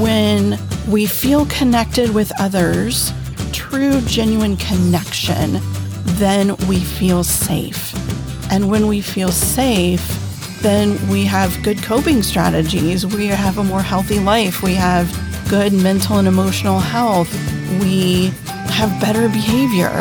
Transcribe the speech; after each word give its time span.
when 0.00 0.58
we 0.88 1.06
feel 1.06 1.46
connected 1.46 2.12
with 2.12 2.32
others, 2.40 3.12
true, 3.52 4.00
genuine 4.02 4.56
connection, 4.56 5.58
then 6.18 6.56
we 6.68 6.80
feel 6.80 7.22
safe. 7.22 7.94
And 8.50 8.68
when 8.68 8.88
we 8.88 9.00
feel 9.00 9.30
safe, 9.30 10.02
then 10.62 10.98
we 11.08 11.24
have 11.24 11.62
good 11.62 11.80
coping 11.82 12.22
strategies. 12.22 13.06
We 13.06 13.26
have 13.26 13.58
a 13.58 13.64
more 13.64 13.82
healthy 13.82 14.18
life. 14.18 14.62
We 14.62 14.74
have 14.74 15.08
good 15.48 15.72
mental 15.72 16.18
and 16.18 16.26
emotional 16.26 16.80
health. 16.80 17.32
We 17.80 18.32
have 18.70 19.00
better 19.00 19.28
behavior. 19.28 19.92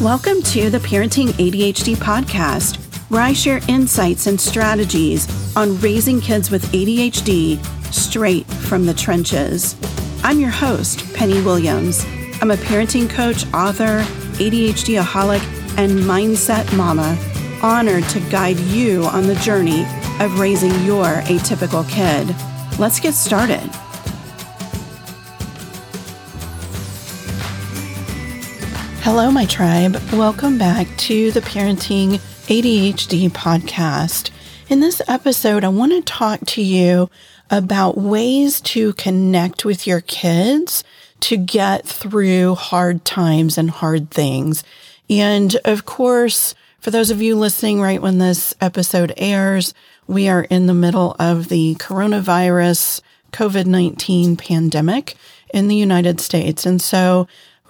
Welcome 0.00 0.42
to 0.42 0.70
the 0.70 0.78
Parenting 0.78 1.30
ADHD 1.32 1.96
podcast, 1.96 2.87
where 3.08 3.22
I 3.22 3.32
share 3.32 3.60
insights 3.68 4.26
and 4.26 4.40
strategies 4.40 5.26
on 5.56 5.78
raising 5.80 6.20
kids 6.20 6.50
with 6.50 6.64
ADHD 6.72 7.64
straight 7.92 8.46
from 8.46 8.86
the 8.86 8.94
trenches. 8.94 9.76
I'm 10.22 10.40
your 10.40 10.50
host, 10.50 11.12
Penny 11.14 11.40
Williams. 11.42 12.04
I'm 12.42 12.50
a 12.50 12.56
parenting 12.56 13.08
coach, 13.08 13.46
author, 13.54 14.02
ADHD 14.38 15.00
aholic, 15.02 15.42
and 15.78 16.00
mindset 16.00 16.76
mama, 16.76 17.18
honored 17.62 18.04
to 18.10 18.20
guide 18.30 18.58
you 18.58 19.04
on 19.04 19.26
the 19.26 19.34
journey 19.36 19.82
of 20.20 20.38
raising 20.38 20.72
your 20.84 21.06
atypical 21.22 21.88
kid. 21.88 22.34
Let's 22.78 23.00
get 23.00 23.14
started. 23.14 23.70
Hello, 29.02 29.30
my 29.30 29.46
tribe. 29.46 29.96
Welcome 30.12 30.58
back 30.58 30.86
to 30.98 31.30
the 31.30 31.40
Parenting 31.40 32.18
ADHD 32.48 33.30
podcast. 33.30 34.30
In 34.68 34.80
this 34.80 35.00
episode, 35.08 35.64
I 35.64 35.68
want 35.68 35.92
to 35.92 36.02
talk 36.02 36.40
to 36.46 36.62
you 36.62 37.08
about 37.48 37.96
ways 37.96 38.60
to 38.60 38.92
connect 38.94 39.64
with 39.64 39.86
your 39.86 40.02
kids 40.02 40.84
to 41.20 41.36
get 41.36 41.86
through 41.86 42.56
hard 42.56 43.04
times 43.04 43.56
and 43.56 43.70
hard 43.70 44.10
things. 44.10 44.62
And 45.08 45.56
of 45.64 45.86
course, 45.86 46.54
for 46.80 46.90
those 46.90 47.10
of 47.10 47.22
you 47.22 47.36
listening 47.36 47.80
right 47.80 48.02
when 48.02 48.18
this 48.18 48.54
episode 48.60 49.14
airs, 49.16 49.72
we 50.06 50.28
are 50.28 50.42
in 50.42 50.66
the 50.66 50.74
middle 50.74 51.16
of 51.18 51.48
the 51.48 51.76
coronavirus 51.76 53.00
COVID 53.32 53.66
19 53.66 54.36
pandemic 54.36 55.16
in 55.54 55.68
the 55.68 55.76
United 55.76 56.20
States. 56.20 56.66
And 56.66 56.82
so 56.82 57.26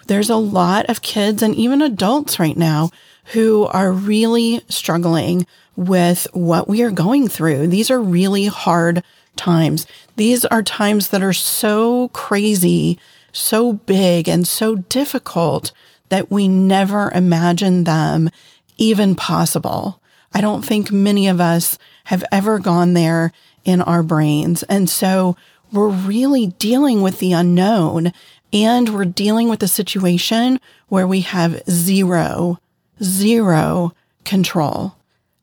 there's 0.08 0.30
a 0.30 0.36
lot 0.36 0.86
of 0.86 1.02
kids 1.02 1.42
and 1.42 1.54
even 1.54 1.80
adults 1.80 2.38
right 2.38 2.56
now 2.56 2.90
who 3.32 3.66
are 3.66 3.92
really 3.92 4.62
struggling 4.68 5.46
with 5.76 6.26
what 6.32 6.66
we 6.68 6.82
are 6.82 6.90
going 6.90 7.28
through. 7.28 7.68
These 7.68 7.90
are 7.90 8.00
really 8.00 8.46
hard 8.46 9.04
times. 9.36 9.86
These 10.16 10.44
are 10.46 10.62
times 10.62 11.08
that 11.08 11.22
are 11.22 11.32
so 11.32 12.08
crazy, 12.08 12.98
so 13.32 13.74
big, 13.74 14.28
and 14.28 14.48
so 14.48 14.76
difficult 14.76 15.72
that 16.08 16.30
we 16.30 16.48
never 16.48 17.12
imagined 17.14 17.86
them 17.86 18.30
even 18.78 19.14
possible. 19.14 20.00
I 20.32 20.40
don't 20.40 20.64
think 20.64 20.90
many 20.90 21.28
of 21.28 21.40
us 21.40 21.78
have 22.04 22.24
ever 22.32 22.58
gone 22.58 22.94
there 22.94 23.32
in 23.64 23.82
our 23.82 24.02
brains. 24.02 24.62
And 24.64 24.88
so 24.88 25.36
we're 25.70 25.88
really 25.88 26.46
dealing 26.46 27.02
with 27.02 27.18
the 27.18 27.32
unknown 27.32 28.12
and 28.52 28.94
we're 28.94 29.04
dealing 29.04 29.48
with 29.48 29.62
a 29.62 29.68
situation 29.68 30.60
where 30.88 31.06
we 31.06 31.20
have 31.20 31.62
zero, 31.68 32.58
zero 33.02 33.92
control, 34.24 34.96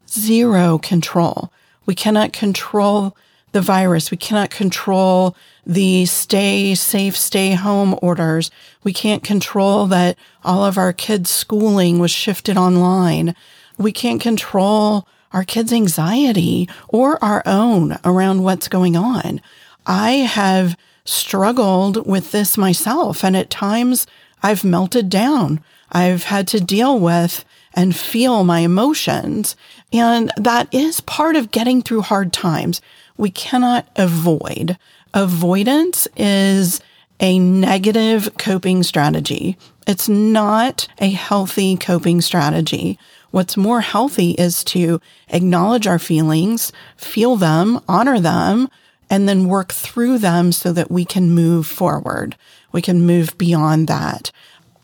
zero 0.07 0.77
control. 0.77 1.51
We 1.85 1.95
cannot 1.95 2.33
control 2.33 3.15
the 3.51 3.61
virus. 3.61 4.11
We 4.11 4.17
cannot 4.17 4.49
control 4.49 5.35
the 5.65 6.05
stay 6.05 6.75
safe, 6.75 7.15
stay 7.15 7.53
home 7.53 7.97
orders. 8.01 8.51
We 8.83 8.91
can't 8.91 9.23
control 9.23 9.85
that 9.87 10.17
all 10.43 10.65
of 10.65 10.77
our 10.77 10.91
kids' 10.91 11.29
schooling 11.29 11.99
was 11.99 12.11
shifted 12.11 12.57
online. 12.57 13.33
We 13.77 13.91
can't 13.91 14.19
control 14.19 15.07
our 15.31 15.43
kids' 15.43 15.71
anxiety 15.71 16.67
or 16.89 17.23
our 17.23 17.43
own 17.45 17.97
around 18.03 18.43
what's 18.43 18.67
going 18.67 18.97
on. 18.97 19.39
I 19.85 20.11
have 20.11 20.75
struggled 21.05 22.05
with 22.05 22.31
this 22.31 22.57
myself. 22.57 23.23
And 23.23 23.37
at 23.37 23.49
times 23.49 24.07
I've 24.43 24.63
melted 24.63 25.09
down. 25.09 25.61
I've 25.91 26.25
had 26.25 26.47
to 26.49 26.59
deal 26.59 26.99
with 26.99 27.45
and 27.73 27.95
feel 27.95 28.43
my 28.43 28.59
emotions. 28.59 29.55
And 29.93 30.31
that 30.37 30.73
is 30.73 31.01
part 31.01 31.35
of 31.35 31.51
getting 31.51 31.81
through 31.81 32.01
hard 32.01 32.33
times. 32.33 32.81
We 33.17 33.29
cannot 33.29 33.87
avoid. 33.95 34.77
Avoidance 35.13 36.07
is 36.17 36.81
a 37.19 37.39
negative 37.39 38.37
coping 38.37 38.83
strategy. 38.83 39.57
It's 39.87 40.09
not 40.09 40.87
a 40.99 41.11
healthy 41.11 41.77
coping 41.77 42.21
strategy. 42.21 42.99
What's 43.31 43.55
more 43.57 43.81
healthy 43.81 44.31
is 44.31 44.63
to 44.65 44.99
acknowledge 45.29 45.87
our 45.87 45.99
feelings, 45.99 46.71
feel 46.97 47.35
them, 47.35 47.79
honor 47.87 48.19
them, 48.19 48.69
and 49.09 49.27
then 49.27 49.47
work 49.47 49.71
through 49.71 50.17
them 50.17 50.51
so 50.51 50.73
that 50.73 50.91
we 50.91 51.05
can 51.05 51.31
move 51.31 51.67
forward. 51.67 52.35
We 52.71 52.81
can 52.81 53.05
move 53.05 53.37
beyond 53.37 53.87
that. 53.87 54.31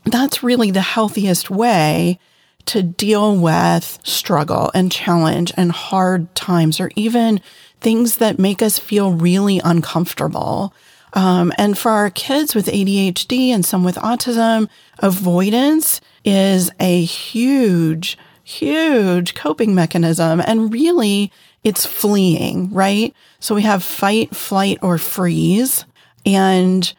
That's 0.05 0.43
really 0.43 0.71
the 0.71 0.81
healthiest 0.81 1.49
way 1.49 2.19
to 2.65 2.83
deal 2.83 3.35
with 3.35 3.99
struggle 4.03 4.71
and 4.73 4.91
challenge 4.91 5.51
and 5.57 5.71
hard 5.71 6.33
times 6.35 6.79
or 6.79 6.91
even 6.95 7.41
things 7.79 8.17
that 8.17 8.39
make 8.39 8.61
us 8.61 8.77
feel 8.79 9.11
really 9.11 9.59
uncomfortable. 9.63 10.73
Um, 11.13 11.51
and 11.57 11.77
for 11.77 11.91
our 11.91 12.09
kids 12.09 12.55
with 12.55 12.67
ADHD 12.67 13.49
and 13.49 13.65
some 13.65 13.83
with 13.83 13.95
autism, 13.95 14.69
avoidance 14.99 15.99
is 16.23 16.71
a 16.79 17.03
huge, 17.03 18.17
huge 18.43 19.33
coping 19.35 19.75
mechanism. 19.75 20.41
And 20.45 20.71
really, 20.71 21.31
it's 21.63 21.85
fleeing, 21.85 22.71
right? 22.71 23.13
So 23.39 23.55
we 23.55 23.61
have 23.63 23.83
fight, 23.83 24.35
flight, 24.35 24.79
or 24.81 24.97
freeze. 24.97 25.85
And 26.25 26.91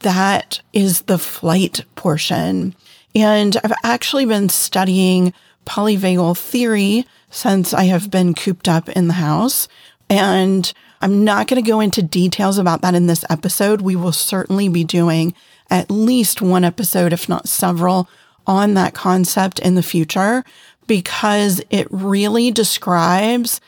that 0.00 0.60
is 0.72 1.02
the 1.02 1.18
flight 1.18 1.84
portion. 1.94 2.74
And 3.14 3.56
I've 3.62 3.72
actually 3.82 4.26
been 4.26 4.48
studying 4.48 5.32
polyvagal 5.66 6.38
theory 6.38 7.06
since 7.30 7.74
I 7.74 7.84
have 7.84 8.10
been 8.10 8.34
cooped 8.34 8.68
up 8.68 8.88
in 8.88 9.08
the 9.08 9.14
house. 9.14 9.68
And 10.10 10.72
I'm 11.00 11.24
not 11.24 11.46
going 11.46 11.62
to 11.62 11.70
go 11.70 11.80
into 11.80 12.02
details 12.02 12.58
about 12.58 12.82
that 12.82 12.94
in 12.94 13.06
this 13.06 13.24
episode. 13.30 13.82
We 13.82 13.96
will 13.96 14.12
certainly 14.12 14.68
be 14.68 14.84
doing 14.84 15.34
at 15.70 15.90
least 15.90 16.42
one 16.42 16.64
episode, 16.64 17.12
if 17.12 17.28
not 17.28 17.48
several, 17.48 18.08
on 18.46 18.74
that 18.74 18.94
concept 18.94 19.58
in 19.58 19.74
the 19.74 19.82
future 19.82 20.42
because 20.86 21.60
it 21.70 21.86
really 21.90 22.50
describes 22.50 23.60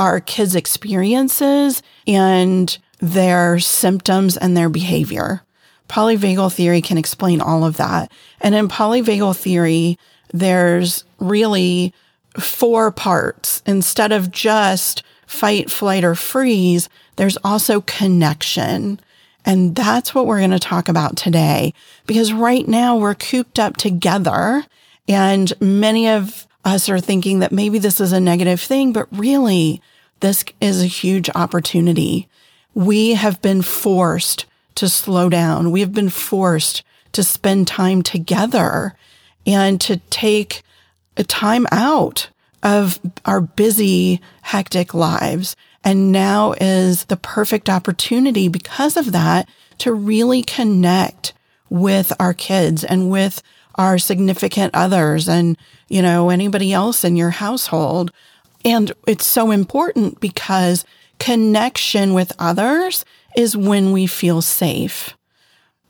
our 0.00 0.18
kids' 0.18 0.56
experiences 0.56 1.82
and 2.06 2.78
their 3.00 3.58
symptoms 3.58 4.38
and 4.38 4.56
their 4.56 4.70
behavior. 4.70 5.42
Polyvagal 5.90 6.54
theory 6.54 6.80
can 6.80 6.96
explain 6.96 7.42
all 7.42 7.64
of 7.66 7.76
that. 7.76 8.10
And 8.40 8.54
in 8.54 8.66
polyvagal 8.66 9.36
theory, 9.36 9.98
there's 10.32 11.04
really 11.18 11.92
four 12.38 12.90
parts. 12.90 13.62
Instead 13.66 14.10
of 14.10 14.30
just 14.30 15.02
fight, 15.26 15.70
flight, 15.70 16.02
or 16.02 16.14
freeze, 16.14 16.88
there's 17.16 17.36
also 17.44 17.82
connection. 17.82 19.00
And 19.44 19.74
that's 19.76 20.14
what 20.14 20.26
we're 20.26 20.38
going 20.38 20.50
to 20.52 20.58
talk 20.58 20.88
about 20.88 21.16
today. 21.16 21.74
Because 22.06 22.32
right 22.32 22.66
now 22.66 22.96
we're 22.96 23.14
cooped 23.14 23.58
up 23.58 23.76
together 23.76 24.64
and 25.06 25.52
many 25.60 26.08
of 26.08 26.46
us 26.64 26.88
are 26.88 27.00
thinking 27.00 27.38
that 27.40 27.52
maybe 27.52 27.78
this 27.78 28.00
is 28.00 28.12
a 28.12 28.20
negative 28.20 28.60
thing, 28.60 28.92
but 28.92 29.06
really, 29.10 29.80
this 30.20 30.44
is 30.60 30.82
a 30.82 30.86
huge 30.86 31.30
opportunity. 31.34 32.28
We 32.74 33.14
have 33.14 33.40
been 33.40 33.62
forced 33.62 34.46
to 34.76 34.88
slow 34.88 35.28
down. 35.28 35.70
We 35.70 35.80
have 35.80 35.92
been 35.92 36.10
forced 36.10 36.82
to 37.12 37.22
spend 37.22 37.66
time 37.66 38.02
together 38.02 38.94
and 39.46 39.80
to 39.80 39.96
take 40.10 40.62
a 41.16 41.24
time 41.24 41.66
out 41.72 42.28
of 42.62 43.00
our 43.24 43.40
busy, 43.40 44.20
hectic 44.42 44.94
lives. 44.94 45.56
And 45.82 46.12
now 46.12 46.52
is 46.60 47.06
the 47.06 47.16
perfect 47.16 47.70
opportunity 47.70 48.48
because 48.48 48.96
of 48.96 49.12
that 49.12 49.48
to 49.78 49.92
really 49.94 50.42
connect 50.42 51.32
with 51.70 52.12
our 52.20 52.34
kids 52.34 52.84
and 52.84 53.10
with 53.10 53.42
our 53.76 53.98
significant 53.98 54.74
others 54.74 55.28
and, 55.28 55.56
you 55.88 56.02
know, 56.02 56.30
anybody 56.30 56.72
else 56.72 57.04
in 57.04 57.16
your 57.16 57.30
household. 57.30 58.12
And 58.64 58.92
it's 59.06 59.26
so 59.26 59.50
important 59.50 60.20
because 60.20 60.84
connection 61.18 62.14
with 62.14 62.32
others 62.38 63.04
is 63.36 63.56
when 63.56 63.92
we 63.92 64.06
feel 64.06 64.42
safe. 64.42 65.16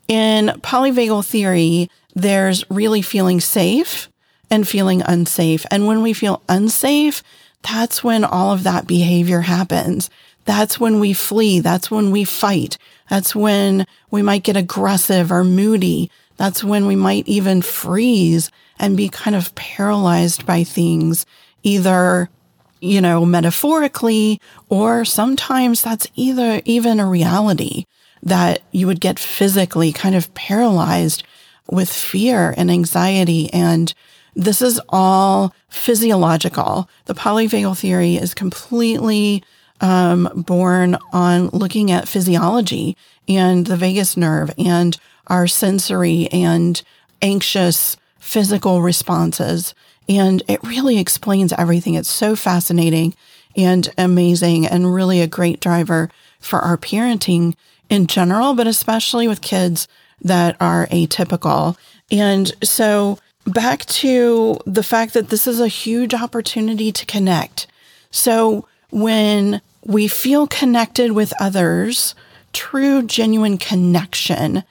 In 0.07 0.47
polyvagal 0.61 1.25
theory, 1.25 1.89
there's 2.13 2.69
really 2.69 3.01
feeling 3.01 3.39
safe 3.39 4.09
and 4.49 4.67
feeling 4.67 5.01
unsafe. 5.01 5.65
And 5.71 5.87
when 5.87 6.01
we 6.01 6.13
feel 6.13 6.41
unsafe, 6.49 7.23
that's 7.61 8.03
when 8.03 8.23
all 8.23 8.51
of 8.51 8.63
that 8.63 8.87
behavior 8.87 9.41
happens. 9.41 10.09
That's 10.45 10.79
when 10.79 10.99
we 10.99 11.13
flee. 11.13 11.59
That's 11.59 11.89
when 11.89 12.11
we 12.11 12.23
fight. 12.23 12.77
That's 13.09 13.35
when 13.35 13.85
we 14.09 14.21
might 14.21 14.43
get 14.43 14.57
aggressive 14.57 15.31
or 15.31 15.43
moody. 15.43 16.11
That's 16.41 16.63
when 16.63 16.87
we 16.87 16.95
might 16.95 17.27
even 17.27 17.61
freeze 17.61 18.49
and 18.79 18.97
be 18.97 19.09
kind 19.09 19.35
of 19.35 19.53
paralyzed 19.53 20.43
by 20.43 20.63
things, 20.63 21.23
either, 21.61 22.31
you 22.79 22.99
know, 22.99 23.27
metaphorically, 23.27 24.41
or 24.67 25.05
sometimes 25.05 25.83
that's 25.83 26.07
either 26.15 26.59
even 26.65 26.99
a 26.99 27.05
reality 27.05 27.85
that 28.23 28.63
you 28.71 28.87
would 28.87 28.99
get 28.99 29.19
physically 29.19 29.91
kind 29.91 30.15
of 30.15 30.33
paralyzed 30.33 31.23
with 31.69 31.93
fear 31.93 32.55
and 32.57 32.71
anxiety. 32.71 33.53
And 33.53 33.93
this 34.35 34.63
is 34.63 34.81
all 34.89 35.53
physiological. 35.69 36.89
The 37.05 37.13
polyvagal 37.13 37.77
theory 37.77 38.15
is 38.15 38.33
completely 38.33 39.43
um, 39.79 40.27
born 40.35 40.97
on 41.13 41.49
looking 41.49 41.91
at 41.91 42.07
physiology 42.07 42.97
and 43.27 43.67
the 43.67 43.77
vagus 43.77 44.17
nerve 44.17 44.51
and 44.57 44.97
our 45.27 45.47
sensory 45.47 46.27
and 46.31 46.81
anxious 47.21 47.97
physical 48.19 48.81
responses. 48.81 49.73
And 50.07 50.43
it 50.47 50.61
really 50.63 50.99
explains 50.99 51.53
everything. 51.53 51.95
It's 51.95 52.09
so 52.09 52.35
fascinating 52.35 53.13
and 53.55 53.89
amazing 53.97 54.65
and 54.65 54.93
really 54.93 55.21
a 55.21 55.27
great 55.27 55.59
driver 55.59 56.09
for 56.39 56.59
our 56.59 56.77
parenting 56.77 57.55
in 57.89 58.07
general, 58.07 58.53
but 58.53 58.67
especially 58.67 59.27
with 59.27 59.41
kids 59.41 59.87
that 60.21 60.55
are 60.59 60.87
atypical. 60.87 61.77
And 62.09 62.51
so 62.63 63.19
back 63.45 63.85
to 63.85 64.59
the 64.65 64.83
fact 64.83 65.13
that 65.13 65.29
this 65.29 65.47
is 65.47 65.59
a 65.59 65.67
huge 65.67 66.13
opportunity 66.13 66.91
to 66.91 67.05
connect. 67.05 67.67
So 68.11 68.67
when 68.91 69.61
we 69.83 70.07
feel 70.07 70.47
connected 70.47 71.11
with 71.11 71.33
others, 71.39 72.13
true, 72.53 73.01
genuine 73.01 73.57
connection, 73.57 74.63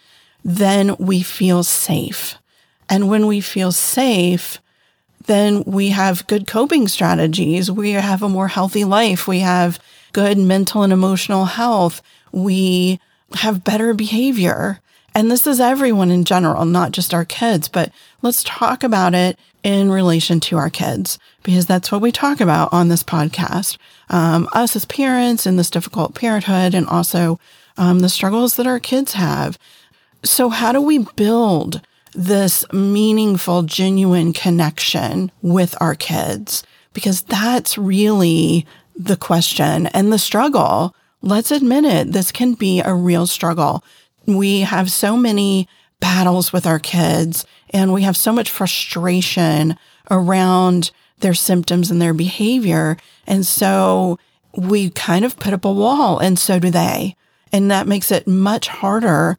then 0.45 0.97
we 0.99 1.23
feel 1.23 1.63
safe. 1.63 2.37
And 2.89 3.09
when 3.09 3.27
we 3.27 3.41
feel 3.41 3.73
safe, 3.73 4.61
then 5.27 5.63
we 5.65 5.91
have 5.91 6.27
good 6.27 6.47
coping 6.47 6.89
strategies. 6.89 7.71
We 7.71 7.93
have 7.93 8.23
a 8.23 8.29
more 8.29 8.49
healthy 8.49 8.85
life. 8.85 9.29
We 9.29 9.41
have 9.41 9.79
good 10.13 10.39
mental 10.39 10.83
and 10.83 10.93
emotional 10.93 11.45
health. 11.45 12.03
We 12.33 12.99
have 13.35 13.65
better 13.65 13.95
behavior. 13.95 14.81
And 15.15 15.31
this 15.31 15.47
is 15.47 15.61
everyone 15.61 16.11
in 16.11 16.25
general, 16.25 16.65
not 16.65 16.93
just 16.93 17.13
our 17.13 17.25
kids, 17.25 17.69
but 17.69 17.93
let's 18.23 18.43
talk 18.45 18.83
about 18.83 19.15
it 19.15 19.39
in 19.63 19.91
relation 19.91 20.41
to 20.41 20.57
our 20.57 20.71
kids 20.71 21.19
because 21.43 21.67
that's 21.67 21.93
what 21.93 22.01
we 22.01 22.13
talk 22.13 22.41
about 22.41 22.73
on 22.73 22.89
this 22.89 23.03
podcast. 23.03 23.77
Um, 24.09 24.49
us 24.53 24.75
as 24.77 24.85
parents 24.85 25.47
in 25.47 25.57
this 25.57 25.71
difficult 25.71 26.15
parenthood 26.15 26.75
and 26.75 26.87
also 26.87 27.39
um, 27.77 28.01
the 28.01 28.09
struggles 28.09 28.57
that 28.57 28.67
our 28.67 28.81
kids 28.81 29.15
have. 29.15 29.59
So, 30.22 30.50
how 30.50 30.72
do 30.72 30.81
we 30.82 30.99
build 31.17 31.81
this 32.14 32.70
meaningful, 32.72 33.62
genuine 33.62 34.32
connection 34.32 35.32
with 35.40 35.75
our 35.81 35.94
kids? 35.94 36.62
Because 36.93 37.22
that's 37.22 37.78
really 37.78 38.67
the 38.94 39.17
question 39.17 39.87
and 39.88 40.12
the 40.12 40.19
struggle. 40.19 40.94
Let's 41.22 41.50
admit 41.50 41.84
it. 41.84 42.12
This 42.12 42.32
can 42.32 42.55
be 42.55 42.81
a 42.81 42.94
real 42.94 43.26
struggle. 43.26 43.82
We 44.26 44.61
have 44.61 44.90
so 44.90 45.17
many 45.17 45.69
battles 46.00 46.52
with 46.52 46.67
our 46.67 46.78
kids 46.78 47.46
and 47.70 47.93
we 47.93 48.02
have 48.02 48.17
so 48.17 48.32
much 48.32 48.50
frustration 48.50 49.76
around 50.11 50.90
their 51.20 51.34
symptoms 51.34 51.90
and 51.90 52.00
their 52.00 52.14
behavior. 52.14 52.96
And 53.26 53.46
so 53.46 54.19
we 54.56 54.90
kind 54.90 55.25
of 55.25 55.38
put 55.38 55.52
up 55.55 55.64
a 55.64 55.72
wall 55.72 56.19
and 56.19 56.38
so 56.38 56.58
do 56.58 56.70
they. 56.70 57.17
And 57.52 57.70
that 57.70 57.87
makes 57.87 58.11
it 58.11 58.26
much 58.26 58.69
harder 58.69 59.38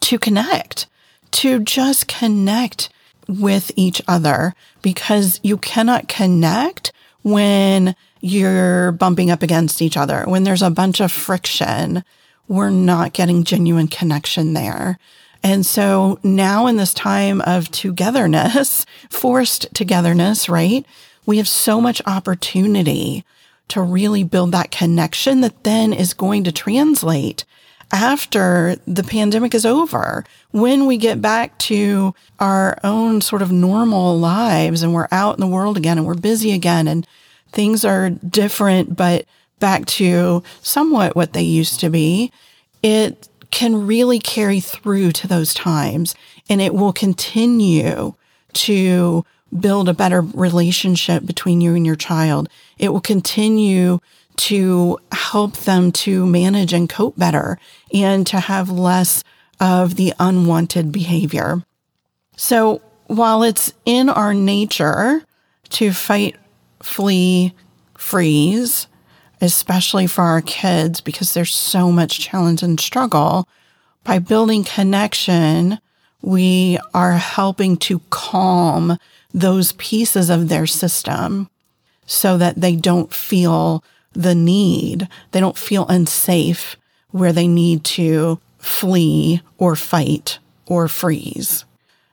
to 0.00 0.18
connect, 0.18 0.86
to 1.32 1.60
just 1.60 2.08
connect 2.08 2.88
with 3.28 3.70
each 3.76 4.02
other 4.08 4.54
because 4.82 5.40
you 5.42 5.56
cannot 5.56 6.08
connect 6.08 6.92
when 7.22 7.94
you're 8.20 8.92
bumping 8.92 9.30
up 9.30 9.42
against 9.42 9.80
each 9.80 9.96
other. 9.96 10.24
When 10.26 10.44
there's 10.44 10.62
a 10.62 10.70
bunch 10.70 11.00
of 11.00 11.12
friction, 11.12 12.02
we're 12.48 12.70
not 12.70 13.12
getting 13.12 13.44
genuine 13.44 13.88
connection 13.88 14.54
there. 14.54 14.98
And 15.42 15.64
so 15.64 16.18
now 16.22 16.66
in 16.66 16.76
this 16.76 16.92
time 16.92 17.40
of 17.42 17.70
togetherness, 17.70 18.84
forced 19.10 19.72
togetherness, 19.74 20.48
right? 20.48 20.84
We 21.26 21.38
have 21.38 21.48
so 21.48 21.80
much 21.80 22.02
opportunity 22.06 23.24
to 23.68 23.80
really 23.80 24.24
build 24.24 24.52
that 24.52 24.70
connection 24.70 25.40
that 25.42 25.62
then 25.64 25.92
is 25.92 26.12
going 26.12 26.44
to 26.44 26.52
translate 26.52 27.44
after 27.92 28.76
the 28.86 29.02
pandemic 29.02 29.54
is 29.54 29.66
over, 29.66 30.24
when 30.52 30.86
we 30.86 30.96
get 30.96 31.20
back 31.20 31.58
to 31.58 32.14
our 32.38 32.78
own 32.84 33.20
sort 33.20 33.42
of 33.42 33.50
normal 33.50 34.18
lives 34.18 34.82
and 34.82 34.94
we're 34.94 35.08
out 35.10 35.34
in 35.34 35.40
the 35.40 35.46
world 35.46 35.76
again 35.76 35.98
and 35.98 36.06
we're 36.06 36.14
busy 36.14 36.52
again 36.52 36.86
and 36.86 37.06
things 37.52 37.84
are 37.84 38.10
different, 38.10 38.96
but 38.96 39.26
back 39.58 39.86
to 39.86 40.42
somewhat 40.62 41.16
what 41.16 41.32
they 41.32 41.42
used 41.42 41.80
to 41.80 41.90
be, 41.90 42.32
it 42.82 43.28
can 43.50 43.86
really 43.86 44.18
carry 44.18 44.60
through 44.60 45.10
to 45.10 45.26
those 45.26 45.52
times 45.52 46.14
and 46.48 46.60
it 46.60 46.74
will 46.74 46.92
continue 46.92 48.14
to 48.52 49.24
build 49.58 49.88
a 49.88 49.94
better 49.94 50.20
relationship 50.20 51.26
between 51.26 51.60
you 51.60 51.74
and 51.74 51.84
your 51.84 51.96
child. 51.96 52.48
It 52.78 52.90
will 52.90 53.00
continue 53.00 53.98
to 54.40 54.98
help 55.12 55.54
them 55.58 55.92
to 55.92 56.24
manage 56.24 56.72
and 56.72 56.88
cope 56.88 57.16
better 57.18 57.58
and 57.92 58.26
to 58.26 58.40
have 58.40 58.70
less 58.70 59.22
of 59.60 59.96
the 59.96 60.14
unwanted 60.18 60.90
behavior. 60.90 61.62
So 62.36 62.80
while 63.06 63.42
it's 63.42 63.74
in 63.84 64.08
our 64.08 64.32
nature 64.32 65.22
to 65.70 65.92
fight, 65.92 66.36
flee, 66.82 67.52
freeze, 67.98 68.86
especially 69.42 70.06
for 70.06 70.22
our 70.22 70.40
kids, 70.40 71.02
because 71.02 71.34
there's 71.34 71.54
so 71.54 71.92
much 71.92 72.18
challenge 72.20 72.62
and 72.62 72.80
struggle. 72.80 73.46
By 74.04 74.20
building 74.20 74.64
connection, 74.64 75.78
we 76.22 76.78
are 76.94 77.12
helping 77.12 77.76
to 77.78 78.00
calm 78.08 78.96
those 79.34 79.72
pieces 79.72 80.30
of 80.30 80.48
their 80.48 80.66
system 80.66 81.50
so 82.06 82.38
that 82.38 82.60
they 82.60 82.74
don't 82.74 83.12
feel 83.12 83.84
the 84.12 84.34
need, 84.34 85.08
they 85.32 85.40
don't 85.40 85.58
feel 85.58 85.86
unsafe 85.88 86.76
where 87.10 87.32
they 87.32 87.48
need 87.48 87.84
to 87.84 88.40
flee 88.58 89.42
or 89.58 89.76
fight 89.76 90.38
or 90.66 90.88
freeze. 90.88 91.64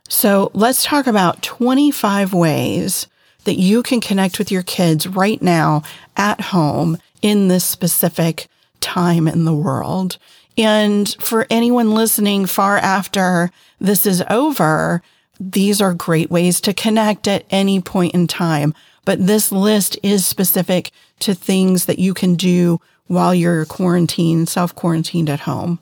So 0.10 0.52
let's 0.54 0.84
talk 0.84 1.08
about 1.08 1.42
25 1.42 2.34
ways 2.34 3.08
that 3.44 3.60
you 3.60 3.84
can 3.84 4.02
connect 4.02 4.40
with 4.40 4.52
your 4.52 4.64
kids 4.64 5.08
right 5.08 5.42
now 5.42 5.84
at 6.16 6.42
home 6.42 6.98
in 7.22 7.48
this 7.48 7.66
specific 7.66 8.48
time 8.80 9.28
in 9.28 9.46
the 9.46 9.54
world. 9.54 10.18
And 10.58 11.16
for 11.20 11.46
anyone 11.50 11.94
listening 11.94 12.46
far 12.46 12.78
after 12.78 13.52
this 13.80 14.06
is 14.06 14.24
over, 14.30 15.02
these 15.40 15.82
are 15.82 15.94
great 15.94 16.32
ways 16.32 16.60
to 16.62 16.74
connect 16.74 17.28
at 17.28 17.46
any 17.52 17.80
point 17.80 18.14
in 18.14 18.28
time. 18.28 18.74
But 19.06 19.28
this 19.28 19.52
list 19.52 19.98
is 20.04 20.26
specific 20.26 20.92
to 21.20 21.34
things 21.34 21.86
that 21.86 22.00
you 22.00 22.14
can 22.14 22.36
do 22.36 22.80
while 23.08 23.34
you're 23.34 23.66
quarantined, 23.66 24.50
self 24.50 24.76
quarantined 24.76 25.30
at 25.30 25.42
home. 25.42 25.80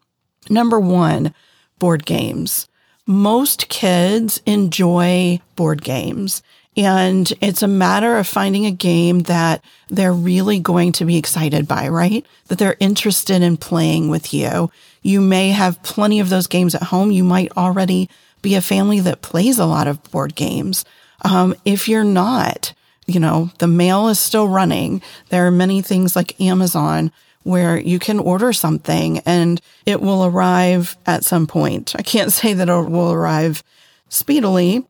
Number 0.49 0.79
one, 0.79 1.33
board 1.79 2.05
games. 2.05 2.67
Most 3.07 3.69
kids 3.69 4.41
enjoy 4.45 5.39
board 5.55 5.83
games. 5.83 6.41
And 6.77 7.31
it's 7.39 7.63
a 7.63 7.67
matter 7.67 8.17
of 8.17 8.27
finding 8.27 8.65
a 8.65 8.71
game 8.71 9.21
that 9.21 9.63
they're 9.89 10.13
really 10.13 10.59
going 10.59 10.91
to 10.93 11.05
be 11.05 11.17
excited 11.17 11.67
by, 11.67 11.87
right? 11.87 12.25
That 12.47 12.59
they're 12.59 12.75
interested 12.79 13.41
in 13.41 13.57
playing 13.57 14.09
with 14.09 14.33
you. 14.33 14.71
You 15.01 15.21
may 15.21 15.51
have 15.51 15.81
plenty 15.83 16.19
of 16.19 16.29
those 16.29 16.47
games 16.47 16.75
at 16.75 16.83
home. 16.83 17.11
You 17.11 17.23
might 17.23 17.55
already 17.55 18.09
be 18.41 18.55
a 18.55 18.61
family 18.61 18.99
that 18.99 19.21
plays 19.21 19.57
a 19.57 19.65
lot 19.65 19.87
of 19.87 20.03
board 20.11 20.35
games. 20.35 20.83
Um, 21.23 21.55
if 21.63 21.87
you're 21.87 22.03
not, 22.03 22.73
you 23.05 23.19
know, 23.19 23.51
the 23.59 23.67
mail 23.67 24.07
is 24.07 24.19
still 24.19 24.47
running. 24.47 25.01
There 25.29 25.45
are 25.45 25.51
many 25.51 25.81
things 25.81 26.15
like 26.15 26.39
Amazon 26.41 27.11
where 27.43 27.79
you 27.79 27.99
can 27.99 28.19
order 28.19 28.51
something 28.51 29.19
and 29.19 29.61
it 29.85 30.01
will 30.01 30.25
arrive 30.25 30.97
at 31.05 31.23
some 31.23 31.45
point. 31.45 31.95
I 31.95 32.01
can't 32.01 32.31
say 32.31 32.53
that 32.53 32.69
it 32.69 32.89
will 32.89 33.11
arrive 33.11 33.63
speedily, 34.09 34.83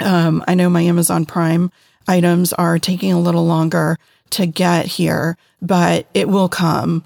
um, 0.00 0.44
I 0.48 0.54
know 0.54 0.68
my 0.68 0.82
Amazon 0.82 1.24
Prime 1.24 1.70
items 2.08 2.52
are 2.52 2.78
taking 2.78 3.12
a 3.12 3.20
little 3.20 3.46
longer 3.46 3.98
to 4.30 4.46
get 4.46 4.86
here, 4.86 5.36
but 5.60 6.06
it 6.14 6.28
will 6.28 6.48
come 6.48 7.04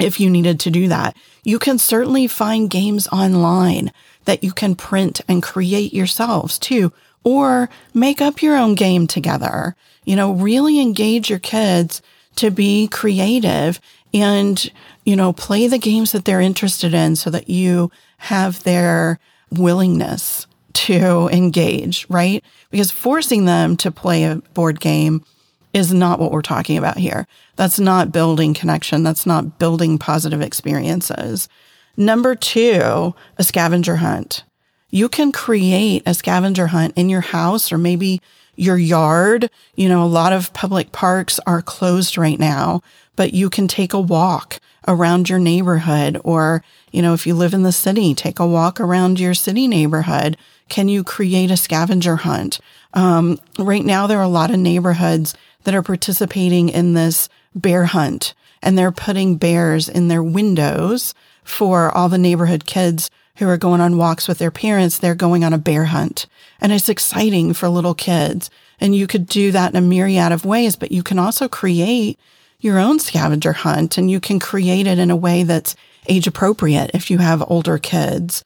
if 0.00 0.18
you 0.18 0.30
needed 0.30 0.58
to 0.60 0.70
do 0.70 0.88
that. 0.88 1.16
You 1.44 1.58
can 1.58 1.78
certainly 1.78 2.26
find 2.26 2.70
games 2.70 3.06
online 3.08 3.92
that 4.24 4.42
you 4.42 4.52
can 4.52 4.74
print 4.74 5.20
and 5.28 5.42
create 5.42 5.92
yourselves 5.92 6.58
too. 6.58 6.92
or 7.24 7.70
make 7.94 8.20
up 8.20 8.42
your 8.42 8.56
own 8.56 8.74
game 8.74 9.06
together. 9.06 9.76
You 10.04 10.16
know, 10.16 10.32
really 10.32 10.80
engage 10.80 11.30
your 11.30 11.38
kids 11.38 12.02
to 12.36 12.50
be 12.50 12.88
creative 12.88 13.80
and, 14.14 14.70
you 15.04 15.16
know, 15.16 15.32
play 15.32 15.66
the 15.66 15.78
games 15.78 16.12
that 16.12 16.24
they're 16.24 16.40
interested 16.40 16.94
in 16.94 17.16
so 17.16 17.30
that 17.30 17.48
you 17.48 17.90
have 18.18 18.62
their 18.64 19.18
willingness 19.50 20.46
to 20.72 21.28
engage, 21.28 22.06
right? 22.08 22.42
Because 22.70 22.90
forcing 22.90 23.44
them 23.44 23.76
to 23.78 23.90
play 23.90 24.24
a 24.24 24.36
board 24.54 24.80
game 24.80 25.24
is 25.72 25.92
not 25.92 26.18
what 26.18 26.32
we're 26.32 26.42
talking 26.42 26.76
about 26.76 26.98
here. 26.98 27.26
That's 27.56 27.78
not 27.78 28.12
building 28.12 28.54
connection. 28.54 29.02
That's 29.02 29.26
not 29.26 29.58
building 29.58 29.98
positive 29.98 30.42
experiences. 30.42 31.48
Number 31.96 32.34
two, 32.34 33.14
a 33.38 33.44
scavenger 33.44 33.96
hunt. 33.96 34.44
You 34.90 35.08
can 35.08 35.32
create 35.32 36.02
a 36.04 36.14
scavenger 36.14 36.68
hunt 36.68 36.92
in 36.96 37.08
your 37.08 37.22
house 37.22 37.72
or 37.72 37.78
maybe 37.78 38.20
your 38.56 38.78
yard. 38.78 39.50
You 39.74 39.88
know, 39.88 40.02
a 40.02 40.06
lot 40.06 40.32
of 40.32 40.52
public 40.52 40.92
parks 40.92 41.40
are 41.46 41.62
closed 41.62 42.18
right 42.18 42.38
now, 42.38 42.82
but 43.16 43.32
you 43.32 43.50
can 43.50 43.68
take 43.68 43.92
a 43.92 44.00
walk 44.00 44.60
around 44.88 45.28
your 45.28 45.38
neighborhood 45.38 46.20
or, 46.24 46.64
you 46.90 47.02
know, 47.02 47.14
if 47.14 47.26
you 47.26 47.34
live 47.34 47.54
in 47.54 47.62
the 47.62 47.72
city, 47.72 48.14
take 48.14 48.38
a 48.38 48.46
walk 48.46 48.80
around 48.80 49.20
your 49.20 49.34
city 49.34 49.68
neighborhood. 49.68 50.36
Can 50.68 50.88
you 50.88 51.04
create 51.04 51.50
a 51.50 51.56
scavenger 51.56 52.16
hunt? 52.16 52.58
Um, 52.94 53.38
right 53.58 53.84
now, 53.84 54.06
there 54.06 54.18
are 54.18 54.24
a 54.24 54.28
lot 54.28 54.50
of 54.50 54.58
neighborhoods 54.58 55.34
that 55.64 55.74
are 55.74 55.82
participating 55.82 56.68
in 56.68 56.94
this 56.94 57.28
bear 57.54 57.86
hunt 57.86 58.34
and 58.62 58.78
they're 58.78 58.92
putting 58.92 59.36
bears 59.36 59.88
in 59.88 60.08
their 60.08 60.22
windows 60.22 61.14
for 61.44 61.90
all 61.90 62.08
the 62.08 62.18
neighborhood 62.18 62.64
kids 62.64 63.10
who 63.36 63.48
are 63.48 63.56
going 63.56 63.80
on 63.80 63.96
walks 63.96 64.28
with 64.28 64.38
their 64.38 64.50
parents. 64.50 64.98
They're 64.98 65.14
going 65.14 65.44
on 65.44 65.52
a 65.52 65.58
bear 65.58 65.86
hunt 65.86 66.26
and 66.60 66.72
it's 66.72 66.88
exciting 66.88 67.52
for 67.54 67.68
little 67.68 67.94
kids. 67.94 68.50
And 68.80 68.94
you 68.94 69.06
could 69.06 69.26
do 69.26 69.52
that 69.52 69.70
in 69.72 69.76
a 69.76 69.80
myriad 69.80 70.32
of 70.32 70.44
ways, 70.44 70.76
but 70.76 70.92
you 70.92 71.02
can 71.02 71.18
also 71.18 71.48
create 71.48 72.18
your 72.60 72.78
own 72.78 72.98
scavenger 72.98 73.52
hunt 73.52 73.98
and 73.98 74.10
you 74.10 74.20
can 74.20 74.38
create 74.38 74.86
it 74.86 74.98
in 74.98 75.10
a 75.10 75.16
way 75.16 75.42
that's 75.42 75.74
age 76.08 76.26
appropriate 76.26 76.90
if 76.94 77.10
you 77.10 77.18
have 77.18 77.48
older 77.48 77.78
kids. 77.78 78.44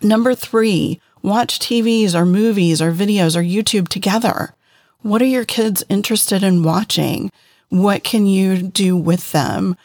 Number 0.00 0.34
three, 0.34 1.00
watch 1.22 1.58
TVs 1.58 2.14
or 2.14 2.26
movies 2.26 2.80
or 2.80 2.92
videos 2.92 3.36
or 3.36 3.42
YouTube 3.42 3.88
together. 3.88 4.54
What 5.00 5.22
are 5.22 5.26
your 5.26 5.44
kids 5.44 5.84
interested 5.88 6.42
in 6.42 6.62
watching? 6.62 7.30
What 7.68 8.04
can 8.04 8.26
you 8.26 8.62
do 8.62 8.96
with 8.96 9.32
them? 9.32 9.76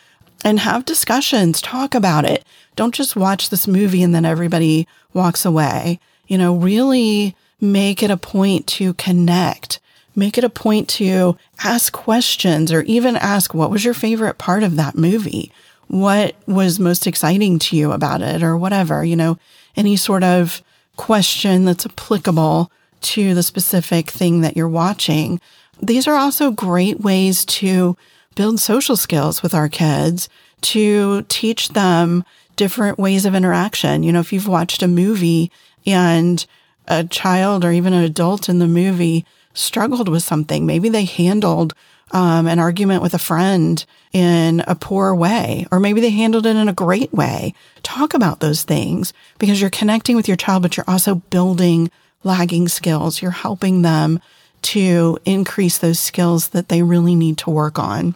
And 0.44 0.60
have 0.60 0.86
discussions, 0.86 1.62
talk 1.62 1.96
about 1.96 2.26
it. 2.26 2.46
Don't 2.78 2.96
just 2.96 3.18
watch 3.18 3.50
this 3.50 3.68
movie 3.68 4.04
and 4.04 4.16
then 4.16 4.24
everybody 4.24 4.88
walks 5.14 5.44
away. 5.44 6.00
You 6.28 6.38
know, 6.38 6.56
really 6.56 7.36
make 7.60 8.02
it 8.04 8.12
a 8.12 8.18
point 8.18 8.68
to 8.68 8.94
connect. 8.94 9.80
Make 10.16 10.38
it 10.38 10.44
a 10.44 10.50
point 10.50 10.88
to 10.90 11.38
ask 11.64 11.92
questions 11.92 12.72
or 12.72 12.84
even 12.84 13.18
ask, 13.18 13.54
what 13.54 13.72
was 13.72 13.84
your 13.84 13.94
favorite 13.94 14.38
part 14.38 14.64
of 14.64 14.76
that 14.78 14.96
movie? 14.96 15.52
What 15.88 16.36
was 16.48 16.80
most 16.80 17.08
exciting 17.08 17.60
to 17.60 17.76
you 17.76 17.92
about 17.92 18.22
it 18.22 18.44
or 18.44 18.56
whatever, 18.56 19.04
you 19.04 19.16
know, 19.16 19.38
any 19.76 19.96
sort 19.96 20.24
of 20.24 20.62
question 20.98 21.66
that's 21.66 21.86
applicable 21.86 22.72
to 23.00 23.34
the 23.34 23.44
specific 23.44 24.10
thing 24.12 24.42
that 24.42 24.58
you're 24.58 24.68
watching. 24.68 25.40
These 25.82 26.08
are 26.08 26.16
also 26.16 26.52
great 26.52 27.00
ways 27.02 27.46
to 27.46 27.96
build 28.36 28.60
social 28.60 28.96
skills 28.96 29.42
with 29.42 29.54
our 29.54 29.70
kids, 29.70 30.30
to 30.62 31.24
teach 31.24 31.70
them 31.70 32.24
different 32.58 33.00
ways 33.00 33.26
of 33.26 33.34
interaction. 33.34 34.04
You 34.04 34.12
know, 34.12 34.20
if 34.20 34.34
you've 34.34 34.48
watched 34.48 34.84
a 34.84 34.88
movie 34.88 35.50
and 35.86 36.46
a 36.88 37.06
child 37.06 37.64
or 37.64 37.72
even 37.72 37.94
an 37.94 38.04
adult 38.04 38.50
in 38.50 38.60
the 38.60 38.68
movie 38.68 39.26
struggled 39.54 40.10
with 40.10 40.24
something, 40.24 40.66
maybe 40.66 40.90
they 40.90 41.06
handled 41.06 41.74
um, 42.12 42.48
an 42.48 42.60
argument 42.60 43.02
with 43.02 43.14
a 43.14 43.20
friend 43.20 43.86
in 44.14 44.64
a 44.68 44.76
poor 44.76 45.14
way, 45.14 45.66
or 45.72 45.80
maybe 45.80 46.02
they 46.02 46.10
handled 46.10 46.46
it 46.46 46.56
in 46.56 46.70
a 46.70 46.74
great 46.74 47.14
way. 47.14 47.54
Talk 47.84 48.14
about 48.14 48.40
those 48.40 48.64
things 48.64 49.14
because 49.40 49.60
you're 49.60 49.70
connecting 49.70 50.16
with 50.16 50.28
your 50.28 50.38
child, 50.38 50.64
but 50.64 50.78
you're 50.78 50.90
also 50.90 51.16
building 51.16 51.92
lagging 52.24 52.68
skills. 52.68 53.22
You're 53.22 53.32
helping 53.32 53.82
them 53.82 54.20
to 54.64 55.18
increase 55.26 55.78
those 55.78 56.00
skills 56.00 56.50
that 56.50 56.70
they 56.70 56.82
really 56.82 57.16
need 57.16 57.38
to 57.40 57.50
work 57.50 57.78
on. 57.78 58.16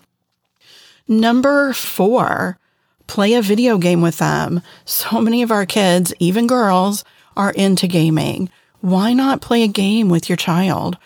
Number 1.08 1.74
four, 1.74 2.58
play 3.12 3.34
a 3.34 3.42
video 3.42 3.78
game 3.78 4.02
with 4.02 4.20
them. 4.20 4.62
So 4.86 5.20
many 5.20 5.42
of 5.42 5.52
our 5.52 5.66
kids, 5.66 6.14
even 6.20 6.48
girls, 6.48 7.04
are 7.36 7.52
into 7.52 7.86
gaming. 7.86 8.50
Why 8.80 9.12
not 9.12 9.42
play 9.42 9.64
a 9.64 9.68
game 9.68 10.08
with 10.08 10.30
your 10.30 10.38
child? 10.38 10.98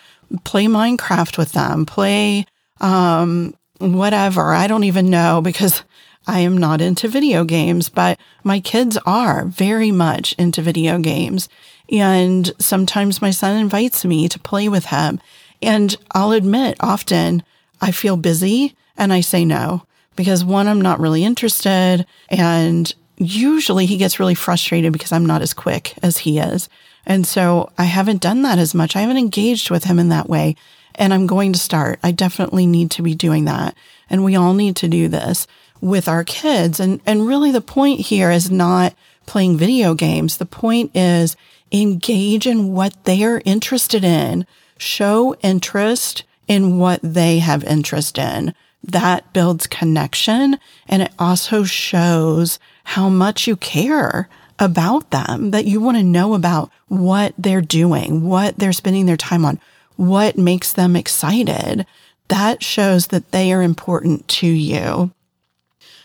Play 0.44 0.66
Minecraft 0.66 1.36
with 1.36 1.50
them. 1.50 1.84
Play 1.84 2.46
um, 2.80 3.56
whatever. 3.78 4.52
I 4.52 4.68
don't 4.68 4.84
even 4.84 5.10
know 5.10 5.40
because 5.40 5.82
I 6.28 6.38
am 6.40 6.56
not 6.56 6.80
into 6.80 7.08
video 7.08 7.42
games, 7.42 7.88
but 7.88 8.20
my 8.44 8.60
kids 8.60 8.96
are 9.04 9.44
very 9.46 9.90
much 9.90 10.32
into 10.34 10.62
video 10.62 11.00
games. 11.00 11.48
And 11.90 12.52
sometimes 12.60 13.20
my 13.20 13.32
son 13.32 13.56
invites 13.56 14.04
me 14.04 14.28
to 14.28 14.38
play 14.38 14.68
with 14.68 14.86
him. 14.86 15.20
And 15.60 15.96
I'll 16.12 16.30
admit, 16.30 16.76
often 16.78 17.42
I 17.80 17.90
feel 17.90 18.16
busy 18.16 18.76
and 18.96 19.12
I 19.12 19.22
say 19.22 19.44
no 19.44 19.85
because 20.16 20.44
one, 20.44 20.66
I'm 20.66 20.80
not 20.80 21.00
really 21.00 21.24
interested. 21.24 22.06
And 22.28 22.92
usually 23.16 23.86
he 23.86 23.96
gets 23.96 24.18
really 24.18 24.34
frustrated 24.34 24.92
because 24.92 25.12
I'm 25.12 25.26
not 25.26 25.42
as 25.42 25.54
quick 25.54 25.94
as 26.02 26.18
he 26.18 26.38
is. 26.38 26.68
And 27.06 27.26
so 27.26 27.70
I 27.78 27.84
haven't 27.84 28.20
done 28.20 28.42
that 28.42 28.58
as 28.58 28.74
much. 28.74 28.96
I 28.96 29.00
haven't 29.00 29.18
engaged 29.18 29.70
with 29.70 29.84
him 29.84 29.98
in 29.98 30.08
that 30.08 30.28
way. 30.28 30.56
And 30.96 31.12
I'm 31.12 31.26
going 31.26 31.52
to 31.52 31.58
start. 31.58 31.98
I 32.02 32.10
definitely 32.10 32.66
need 32.66 32.90
to 32.92 33.02
be 33.02 33.14
doing 33.14 33.44
that. 33.44 33.76
And 34.08 34.24
we 34.24 34.34
all 34.34 34.54
need 34.54 34.76
to 34.76 34.88
do 34.88 35.08
this 35.08 35.46
with 35.80 36.08
our 36.08 36.24
kids. 36.24 36.80
And, 36.80 37.00
and 37.06 37.26
really 37.26 37.50
the 37.50 37.60
point 37.60 38.00
here 38.00 38.30
is 38.30 38.50
not 38.50 38.94
playing 39.26 39.58
video 39.58 39.94
games. 39.94 40.38
The 40.38 40.46
point 40.46 40.90
is 40.94 41.36
engage 41.70 42.46
in 42.46 42.72
what 42.72 43.04
they 43.04 43.24
are 43.24 43.42
interested 43.44 44.04
in, 44.04 44.46
show 44.78 45.34
interest 45.42 46.24
in 46.48 46.78
what 46.78 47.00
they 47.02 47.40
have 47.40 47.64
interest 47.64 48.18
in. 48.18 48.54
That 48.82 49.32
builds 49.32 49.66
connection 49.66 50.58
and 50.88 51.02
it 51.02 51.12
also 51.18 51.64
shows 51.64 52.58
how 52.84 53.08
much 53.08 53.46
you 53.46 53.56
care 53.56 54.28
about 54.58 55.10
them, 55.10 55.50
that 55.50 55.66
you 55.66 55.80
want 55.80 55.96
to 55.96 56.02
know 56.02 56.34
about 56.34 56.70
what 56.88 57.34
they're 57.36 57.60
doing, 57.60 58.26
what 58.26 58.58
they're 58.58 58.72
spending 58.72 59.06
their 59.06 59.16
time 59.16 59.44
on, 59.44 59.60
what 59.96 60.38
makes 60.38 60.72
them 60.72 60.96
excited. 60.96 61.86
That 62.28 62.62
shows 62.62 63.08
that 63.08 63.32
they 63.32 63.52
are 63.52 63.62
important 63.62 64.26
to 64.28 64.46
you. 64.46 65.12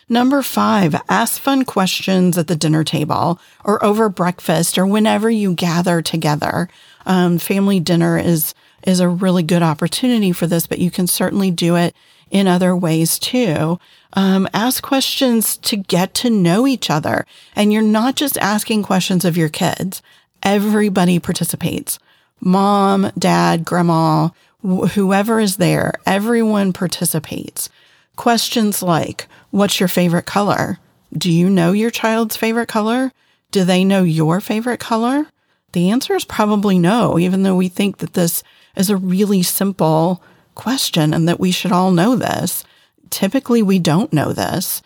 Number 0.08 0.42
five, 0.42 1.00
ask 1.08 1.40
fun 1.40 1.64
questions 1.64 2.36
at 2.36 2.46
the 2.46 2.56
dinner 2.56 2.84
table 2.84 3.40
or 3.64 3.82
over 3.82 4.08
breakfast 4.08 4.76
or 4.76 4.86
whenever 4.86 5.30
you 5.30 5.54
gather 5.54 6.02
together. 6.02 6.68
Um, 7.06 7.38
family 7.38 7.80
dinner 7.80 8.18
is, 8.18 8.54
is 8.86 9.00
a 9.00 9.08
really 9.08 9.42
good 9.42 9.62
opportunity 9.62 10.32
for 10.32 10.46
this, 10.46 10.66
but 10.66 10.80
you 10.80 10.90
can 10.90 11.06
certainly 11.06 11.50
do 11.50 11.76
it 11.76 11.96
in 12.32 12.48
other 12.48 12.74
ways 12.74 13.18
too. 13.18 13.78
Um, 14.14 14.48
ask 14.52 14.82
questions 14.82 15.56
to 15.58 15.76
get 15.76 16.14
to 16.14 16.30
know 16.30 16.66
each 16.66 16.90
other. 16.90 17.24
And 17.54 17.72
you're 17.72 17.82
not 17.82 18.16
just 18.16 18.38
asking 18.38 18.82
questions 18.82 19.24
of 19.24 19.36
your 19.36 19.50
kids. 19.50 20.02
Everybody 20.42 21.18
participates. 21.20 21.98
Mom, 22.40 23.12
dad, 23.16 23.64
grandma, 23.64 24.30
wh- 24.66 24.88
whoever 24.94 25.38
is 25.38 25.58
there, 25.58 25.92
everyone 26.04 26.72
participates. 26.72 27.68
Questions 28.16 28.82
like, 28.82 29.28
what's 29.50 29.78
your 29.78 29.88
favorite 29.88 30.26
color? 30.26 30.78
Do 31.12 31.30
you 31.30 31.48
know 31.50 31.72
your 31.72 31.90
child's 31.90 32.36
favorite 32.36 32.68
color? 32.68 33.12
Do 33.50 33.64
they 33.64 33.84
know 33.84 34.02
your 34.02 34.40
favorite 34.40 34.80
color? 34.80 35.26
The 35.72 35.90
answer 35.90 36.14
is 36.14 36.24
probably 36.24 36.78
no, 36.78 37.18
even 37.18 37.42
though 37.42 37.56
we 37.56 37.68
think 37.68 37.98
that 37.98 38.14
this 38.14 38.42
is 38.74 38.88
a 38.88 38.96
really 38.96 39.42
simple 39.42 40.22
question 40.54 41.14
and 41.14 41.28
that 41.28 41.40
we 41.40 41.50
should 41.50 41.72
all 41.72 41.92
know 41.92 42.16
this. 42.16 42.64
Typically, 43.10 43.62
we 43.62 43.78
don't 43.78 44.12
know 44.12 44.32
this. 44.32 44.82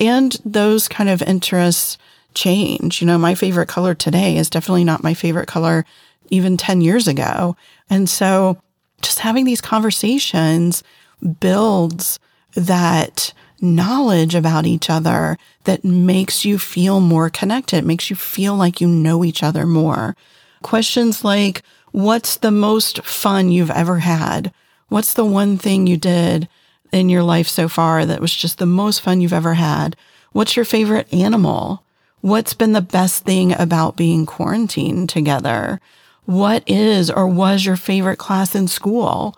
And 0.00 0.36
those 0.44 0.88
kind 0.88 1.10
of 1.10 1.22
interests 1.22 1.98
change. 2.34 3.00
You 3.00 3.06
know, 3.06 3.18
my 3.18 3.34
favorite 3.34 3.68
color 3.68 3.94
today 3.94 4.36
is 4.36 4.50
definitely 4.50 4.84
not 4.84 5.02
my 5.02 5.14
favorite 5.14 5.48
color 5.48 5.84
even 6.30 6.56
10 6.56 6.80
years 6.80 7.06
ago. 7.06 7.56
And 7.90 8.08
so 8.08 8.60
just 9.02 9.18
having 9.18 9.44
these 9.44 9.60
conversations 9.60 10.82
builds 11.40 12.18
that 12.54 13.32
knowledge 13.60 14.34
about 14.34 14.66
each 14.66 14.90
other 14.90 15.38
that 15.64 15.84
makes 15.84 16.44
you 16.44 16.58
feel 16.58 17.00
more 17.00 17.30
connected, 17.30 17.84
makes 17.84 18.10
you 18.10 18.16
feel 18.16 18.56
like 18.56 18.80
you 18.80 18.88
know 18.88 19.24
each 19.24 19.42
other 19.42 19.66
more. 19.66 20.16
Questions 20.62 21.24
like, 21.24 21.62
what's 21.92 22.36
the 22.36 22.50
most 22.50 23.04
fun 23.04 23.50
you've 23.50 23.70
ever 23.70 23.98
had? 23.98 24.52
What's 24.92 25.14
the 25.14 25.24
one 25.24 25.56
thing 25.56 25.86
you 25.86 25.96
did 25.96 26.50
in 26.92 27.08
your 27.08 27.22
life 27.22 27.48
so 27.48 27.66
far 27.66 28.04
that 28.04 28.20
was 28.20 28.34
just 28.34 28.58
the 28.58 28.66
most 28.66 29.00
fun 29.00 29.22
you've 29.22 29.32
ever 29.32 29.54
had? 29.54 29.96
What's 30.32 30.54
your 30.54 30.66
favorite 30.66 31.10
animal? 31.10 31.82
What's 32.20 32.52
been 32.52 32.72
the 32.72 32.82
best 32.82 33.24
thing 33.24 33.54
about 33.58 33.96
being 33.96 34.26
quarantined 34.26 35.08
together? 35.08 35.80
What 36.26 36.62
is 36.66 37.10
or 37.10 37.26
was 37.26 37.64
your 37.64 37.76
favorite 37.76 38.18
class 38.18 38.54
in 38.54 38.68
school? 38.68 39.34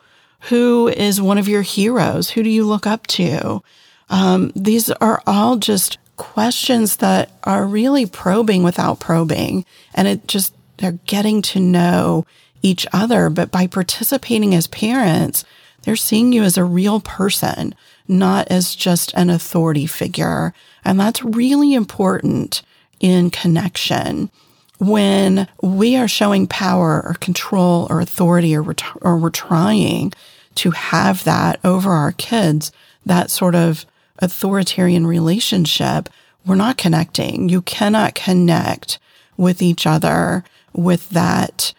Who 0.49 0.89
is 0.89 1.23
one 1.23 1.39
of 1.39 1.47
your 1.47 1.63
heroes? 1.63 2.31
Who 2.31 2.43
do 2.43 2.51
you 2.51 2.65
look 2.65 2.85
up 2.85 3.07
to? 3.07 3.63
Um, 4.09 4.51
these 4.57 4.91
are 4.91 5.23
all 5.25 5.55
just 5.55 5.99
questions 6.17 6.97
that 6.97 7.31
are 7.45 7.65
really 7.65 8.07
probing 8.07 8.65
without 8.65 8.99
probing. 8.99 9.65
And 9.95 10.09
it 10.09 10.27
just, 10.27 10.53
they're 10.79 10.99
getting 11.07 11.43
to 11.43 11.61
know 11.61 12.27
each 12.65 12.87
other. 12.93 13.29
But 13.31 13.51
by 13.51 13.67
participating 13.67 14.55
as 14.55 14.67
parents, 14.67 15.45
they're 15.83 15.97
seeing 15.97 16.33
you 16.33 16.43
as 16.43 16.57
a 16.57 16.65
real 16.65 16.99
person, 16.99 17.75
not 18.09 18.49
as 18.49 18.75
just 18.75 19.13
an 19.15 19.29
authority 19.31 19.87
figure. 19.87 20.55
And 20.85 20.99
that's 20.99 21.23
really 21.23 21.75
important 21.75 22.63
in 23.01 23.31
connection. 23.31 24.31
When 24.79 25.47
we 25.63 25.95
are 25.97 26.09
showing 26.09 26.47
power 26.47 27.03
or 27.05 27.15
control 27.21 27.87
or 27.91 28.01
authority 28.01 28.57
or 28.57 28.63
we're, 28.63 28.75
or 29.03 29.19
we're 29.19 29.31
trying 29.31 30.13
to 30.57 30.71
have 30.71 31.25
that 31.25 31.61
over 31.65 31.91
our 31.91 32.13
kids, 32.13 32.73
that 33.05 33.31
sort 33.31 33.55
of 33.55 33.85
authoritarian 34.21 35.07
relationship, 35.07 36.09
we're 36.47 36.55
not 36.55 36.79
connecting. 36.79 37.49
You 37.49 37.61
cannot 37.63 38.15
connect 38.15 38.99
with 39.37 39.61
each 39.61 39.87
other 39.87 40.45
with 40.73 41.11
that 41.11 41.75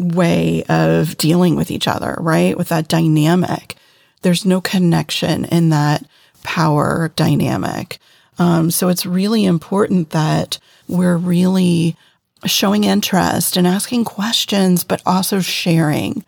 way 0.00 0.64
of 0.68 1.16
dealing 1.16 1.56
with 1.56 1.70
each 1.70 1.86
other, 1.86 2.16
right? 2.18 2.56
With 2.56 2.68
that 2.68 2.88
dynamic. 2.88 3.76
There's 4.22 4.44
no 4.44 4.60
connection 4.60 5.44
in 5.46 5.68
that 5.70 6.04
power 6.42 7.12
dynamic. 7.16 7.98
Um, 8.38 8.70
so 8.70 8.88
it's 8.88 9.04
really 9.04 9.44
important 9.44 10.10
that 10.10 10.58
we're 10.88 11.16
really 11.16 11.96
showing 12.46 12.84
interest 12.84 13.56
and 13.56 13.66
asking 13.66 14.04
questions, 14.04 14.82
but 14.82 15.02
also 15.04 15.40
sharing 15.40 16.24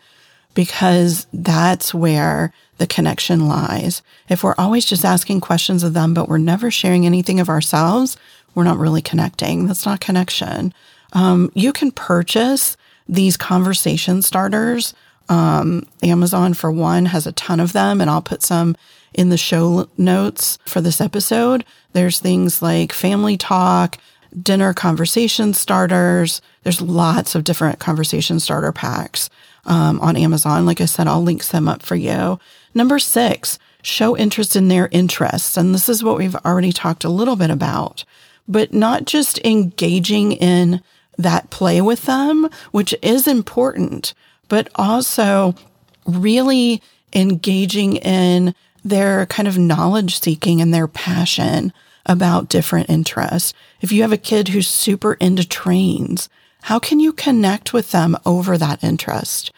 because 0.55 1.27
that's 1.33 1.95
where 1.95 2.53
the 2.77 2.87
connection 2.87 3.49
lies. 3.49 4.03
If 4.29 4.45
we're 4.45 4.55
always 4.59 4.85
just 4.85 5.05
asking 5.05 5.41
questions 5.41 5.83
of 5.83 5.95
them, 5.95 6.13
but 6.13 6.29
we're 6.29 6.39
never 6.39 6.71
sharing 6.71 7.07
anything 7.07 7.41
of 7.41 7.49
ourselves, 7.49 8.17
we're 8.55 8.65
not 8.65 8.79
really 8.79 9.01
connecting. 9.01 9.67
That's 9.67 9.87
not 9.87 10.01
connection. 10.01 10.75
Um, 11.15 11.51
you 11.55 11.73
can 11.73 11.91
purchase 11.91 12.77
these 13.09 13.37
conversation 13.37 14.23
starters. 14.23 14.95
Um, 15.29 15.87
Amazon, 16.03 16.55
for 16.55 16.71
one, 16.71 17.07
has 17.07 17.27
a 17.27 17.33
ton 17.33 17.61
of 17.61 17.73
them, 17.73 18.01
and 18.01 18.11
I'll 18.11 18.23
put 18.23 18.43
some 18.43 18.77
in 19.15 19.29
the 19.29 19.37
show 19.37 19.89
notes 19.97 20.59
for 20.67 20.81
this 20.81 21.01
episode. 21.01 21.65
There's 21.93 22.19
things 22.19 22.63
like 22.63 22.93
family 22.93 23.37
talk, 23.37 23.99
dinner 24.41 24.73
conversation 24.73 25.55
starters. 25.55 26.41
There's 26.63 26.81
lots 26.81 27.35
of 27.35 27.45
different 27.45 27.79
conversation 27.79 28.41
starter 28.41 28.73
packs 28.73 29.29
um, 29.65 30.01
on 30.01 30.17
Amazon. 30.17 30.67
Like 30.67 30.81
I 30.81 30.87
said, 30.87 31.07
I'll 31.07 31.23
link 31.23 31.45
them 31.47 31.69
up 31.69 31.83
for 31.83 31.97
you. 31.97 32.39
Number 32.75 32.99
six, 32.99 33.59
show 33.83 34.17
interest 34.17 34.57
in 34.57 34.69
their 34.69 34.89
interests. 34.93 35.57
And 35.57 35.75
this 35.75 35.89
is 35.89 36.03
what 36.03 36.19
we've 36.19 36.37
already 36.37 36.73
talked 36.73 37.05
a 37.05 37.11
little 37.11 37.37
bit 37.37 37.51
about, 37.51 38.05
but 38.49 38.73
not 38.73 39.05
just 39.05 39.39
engaging 39.45 40.33
in 40.33 40.83
that 41.19 41.51
play 41.51 41.81
with 41.81 42.07
them, 42.07 42.49
which 42.71 42.95
is 43.03 43.27
important, 43.27 44.15
but 44.49 44.69
also 44.75 45.55
really 46.07 46.83
engaging 47.13 47.97
in 47.97 48.55
their 48.85 49.27
kind 49.27 49.47
of 49.47 49.59
knowledge 49.59 50.21
seeking 50.21 50.61
and 50.61 50.73
their 50.73 50.89
passion 50.89 51.73
about 52.07 52.49
different 52.49 52.91
interests. 52.91 53.55
If 53.81 53.93
you 53.93 54.03
have 54.03 54.13
a 54.13 54.17
kid 54.17 54.49
who's 54.49 54.69
super 54.69 55.15
into 55.15 55.47
trains, 55.47 56.29
how 56.63 56.79
can 56.79 57.01
you 57.01 57.13
connect 57.13 57.73
with 57.73 57.91
them 57.93 58.17
over 58.27 58.59
that 58.59 58.83
interest? 58.83 59.53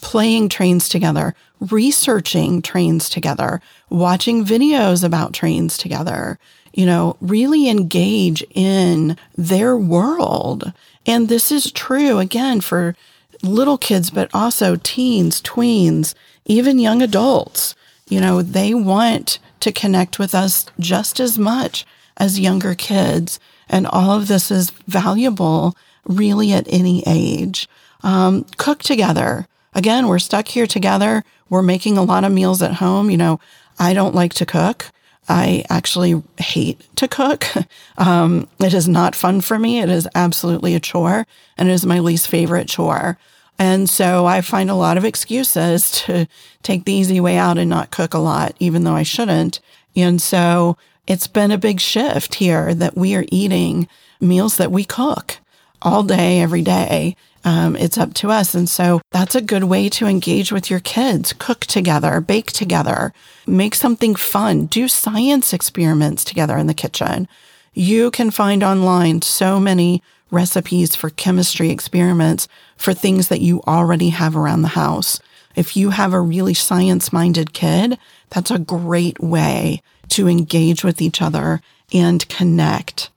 Playing 0.00 0.48
trains 0.48 0.88
together, 0.88 1.34
researching 1.60 2.62
trains 2.62 3.10
together, 3.10 3.60
watching 3.90 4.44
videos 4.44 5.04
about 5.04 5.34
trains 5.34 5.76
together, 5.76 6.38
you 6.72 6.86
know, 6.86 7.16
really 7.20 7.68
engage 7.68 8.44
in 8.54 9.16
their 9.36 9.76
world. 9.76 10.72
And 11.06 11.28
this 11.28 11.50
is 11.50 11.72
true 11.72 12.18
again 12.18 12.60
for 12.60 12.94
little 13.42 13.78
kids, 13.78 14.10
but 14.10 14.30
also 14.34 14.76
teens, 14.76 15.40
tweens, 15.40 16.14
even 16.44 16.78
young 16.78 17.02
adults. 17.02 17.74
You 18.08 18.20
know, 18.20 18.42
they 18.42 18.74
want 18.74 19.38
to 19.60 19.72
connect 19.72 20.18
with 20.18 20.34
us 20.34 20.66
just 20.78 21.20
as 21.20 21.38
much 21.38 21.86
as 22.16 22.40
younger 22.40 22.74
kids. 22.74 23.38
And 23.68 23.86
all 23.86 24.10
of 24.10 24.28
this 24.28 24.50
is 24.50 24.70
valuable 24.86 25.76
really 26.04 26.52
at 26.52 26.66
any 26.68 27.02
age. 27.06 27.68
Um, 28.02 28.44
cook 28.56 28.82
together. 28.82 29.46
Again, 29.74 30.08
we're 30.08 30.18
stuck 30.18 30.48
here 30.48 30.66
together. 30.66 31.24
We're 31.48 31.62
making 31.62 31.96
a 31.96 32.02
lot 32.02 32.24
of 32.24 32.32
meals 32.32 32.62
at 32.62 32.74
home. 32.74 33.10
You 33.10 33.16
know, 33.16 33.40
I 33.78 33.94
don't 33.94 34.14
like 34.14 34.34
to 34.34 34.46
cook. 34.46 34.86
I 35.30 35.64
actually 35.70 36.22
hate 36.38 36.80
to 36.96 37.08
cook. 37.08 37.46
Um, 37.98 38.48
it 38.58 38.72
is 38.72 38.88
not 38.88 39.14
fun 39.14 39.42
for 39.42 39.58
me. 39.58 39.80
It 39.80 39.90
is 39.90 40.08
absolutely 40.14 40.74
a 40.74 40.80
chore 40.80 41.26
and 41.58 41.68
it 41.68 41.72
is 41.72 41.84
my 41.84 41.98
least 41.98 42.28
favorite 42.28 42.66
chore. 42.66 43.18
And 43.58 43.90
so 43.90 44.24
I 44.24 44.40
find 44.40 44.70
a 44.70 44.74
lot 44.74 44.96
of 44.96 45.04
excuses 45.04 45.90
to 46.06 46.26
take 46.62 46.86
the 46.86 46.94
easy 46.94 47.20
way 47.20 47.36
out 47.36 47.58
and 47.58 47.68
not 47.68 47.90
cook 47.90 48.14
a 48.14 48.18
lot, 48.18 48.56
even 48.58 48.84
though 48.84 48.94
I 48.94 49.02
shouldn't. 49.02 49.60
And 49.94 50.22
so 50.22 50.78
it's 51.06 51.26
been 51.26 51.50
a 51.50 51.58
big 51.58 51.78
shift 51.78 52.36
here 52.36 52.74
that 52.74 52.96
we 52.96 53.14
are 53.14 53.26
eating 53.30 53.86
meals 54.18 54.56
that 54.56 54.72
we 54.72 54.84
cook 54.84 55.36
all 55.82 56.02
day, 56.02 56.40
every 56.40 56.62
day. 56.62 57.16
Um, 57.44 57.74
it's 57.76 57.96
up 57.96 58.12
to 58.14 58.30
us. 58.30 58.54
And 58.54 58.68
so 58.68 59.00
that's 59.12 59.34
a 59.34 59.40
good 59.40 59.64
way 59.64 59.88
to 59.90 60.06
engage 60.06 60.52
with 60.52 60.70
your 60.70 60.80
kids. 60.80 61.32
Cook 61.32 61.60
together, 61.60 62.20
bake 62.20 62.52
together, 62.52 63.12
make 63.46 63.74
something 63.74 64.14
fun, 64.14 64.66
do 64.66 64.88
science 64.88 65.52
experiments 65.52 66.22
together 66.22 66.58
in 66.58 66.66
the 66.66 66.74
kitchen. 66.74 67.28
You 67.72 68.10
can 68.10 68.30
find 68.30 68.62
online 68.62 69.22
so 69.22 69.58
many 69.58 70.02
recipes 70.30 70.94
for 70.94 71.10
chemistry 71.10 71.70
experiments 71.70 72.46
for 72.76 72.92
things 72.92 73.28
that 73.28 73.40
you 73.40 73.62
already 73.66 74.10
have 74.10 74.36
around 74.36 74.62
the 74.62 74.68
house. 74.68 75.20
If 75.56 75.76
you 75.76 75.90
have 75.90 76.12
a 76.12 76.20
really 76.20 76.54
science 76.54 77.12
minded 77.12 77.52
kid, 77.52 77.98
that's 78.28 78.50
a 78.50 78.58
great 78.58 79.18
way 79.20 79.82
to 80.10 80.28
engage 80.28 80.84
with 80.84 81.00
each 81.00 81.20
other 81.22 81.60
and 81.92 82.28
connect. 82.28 83.10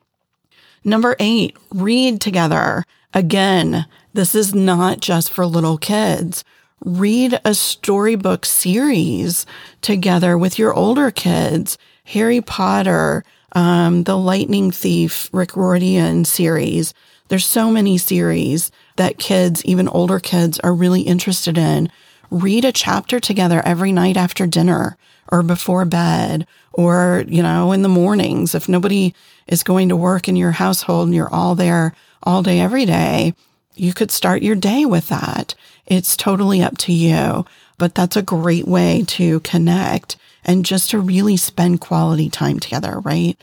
Number 0.84 1.16
eight, 1.20 1.56
read 1.72 2.20
together. 2.20 2.84
Again, 3.14 3.86
this 4.14 4.34
is 4.34 4.56
not 4.56 5.00
just 5.00 5.32
for 5.32 5.46
little 5.46 5.78
kids. 5.78 6.44
Read 6.84 7.40
a 7.46 7.54
storybook 7.54 8.46
series 8.46 9.46
together 9.82 10.38
with 10.38 10.58
your 10.58 10.74
older 10.74 11.12
kids. 11.12 11.78
Harry 12.06 12.42
Potter, 12.42 13.24
um, 13.54 14.04
the 14.04 14.18
Lightning 14.18 14.72
Thief, 14.72 15.30
Rick 15.32 15.56
Riordan 15.56 16.26
series. 16.26 16.94
There's 17.28 17.46
so 17.46 17.72
many 17.72 17.98
series 17.98 18.72
that 18.98 19.20
kids, 19.20 19.64
even 19.64 19.88
older 19.88 20.20
kids, 20.20 20.60
are 20.60 20.74
really 20.74 21.02
interested 21.02 21.58
in. 21.58 21.90
Read 22.32 22.66
a 22.66 22.72
chapter 22.72 23.20
together 23.20 23.62
every 23.64 23.92
night 23.92 24.18
after 24.18 24.48
dinner 24.48 24.98
or 25.32 25.44
before 25.44 25.86
bed 25.86 26.48
or, 26.74 27.24
you 27.28 27.44
know, 27.44 27.72
in 27.72 27.84
the 27.84 27.90
mornings. 27.90 28.56
If 28.56 28.68
nobody 28.68 29.14
is 29.48 29.64
going 29.64 29.90
to 29.90 29.96
work 29.96 30.28
in 30.28 30.36
your 30.36 30.52
household 30.52 31.08
and 31.08 31.16
you're 31.16 31.34
all 31.34 31.56
there 31.56 31.94
all 32.24 32.44
day, 32.44 32.60
every 32.60 32.86
day, 32.86 33.34
you 33.76 33.94
could 33.94 34.12
start 34.12 34.44
your 34.44 34.56
day 34.56 34.86
with 34.86 35.08
that. 35.10 35.56
It's 35.86 36.16
totally 36.16 36.62
up 36.62 36.78
to 36.80 36.94
you, 36.94 37.46
but 37.78 37.96
that's 37.96 38.16
a 38.16 38.22
great 38.22 38.68
way 38.68 39.04
to 39.08 39.40
connect 39.42 40.16
and 40.46 40.66
just 40.66 40.92
to 40.92 41.00
really 41.00 41.38
spend 41.38 41.82
quality 41.82 42.30
time 42.30 42.60
together, 42.60 43.00
right? 43.00 43.38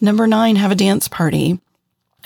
Number 0.00 0.26
nine, 0.26 0.56
have 0.56 0.70
a 0.70 0.76
dance 0.76 1.08
party. 1.08 1.60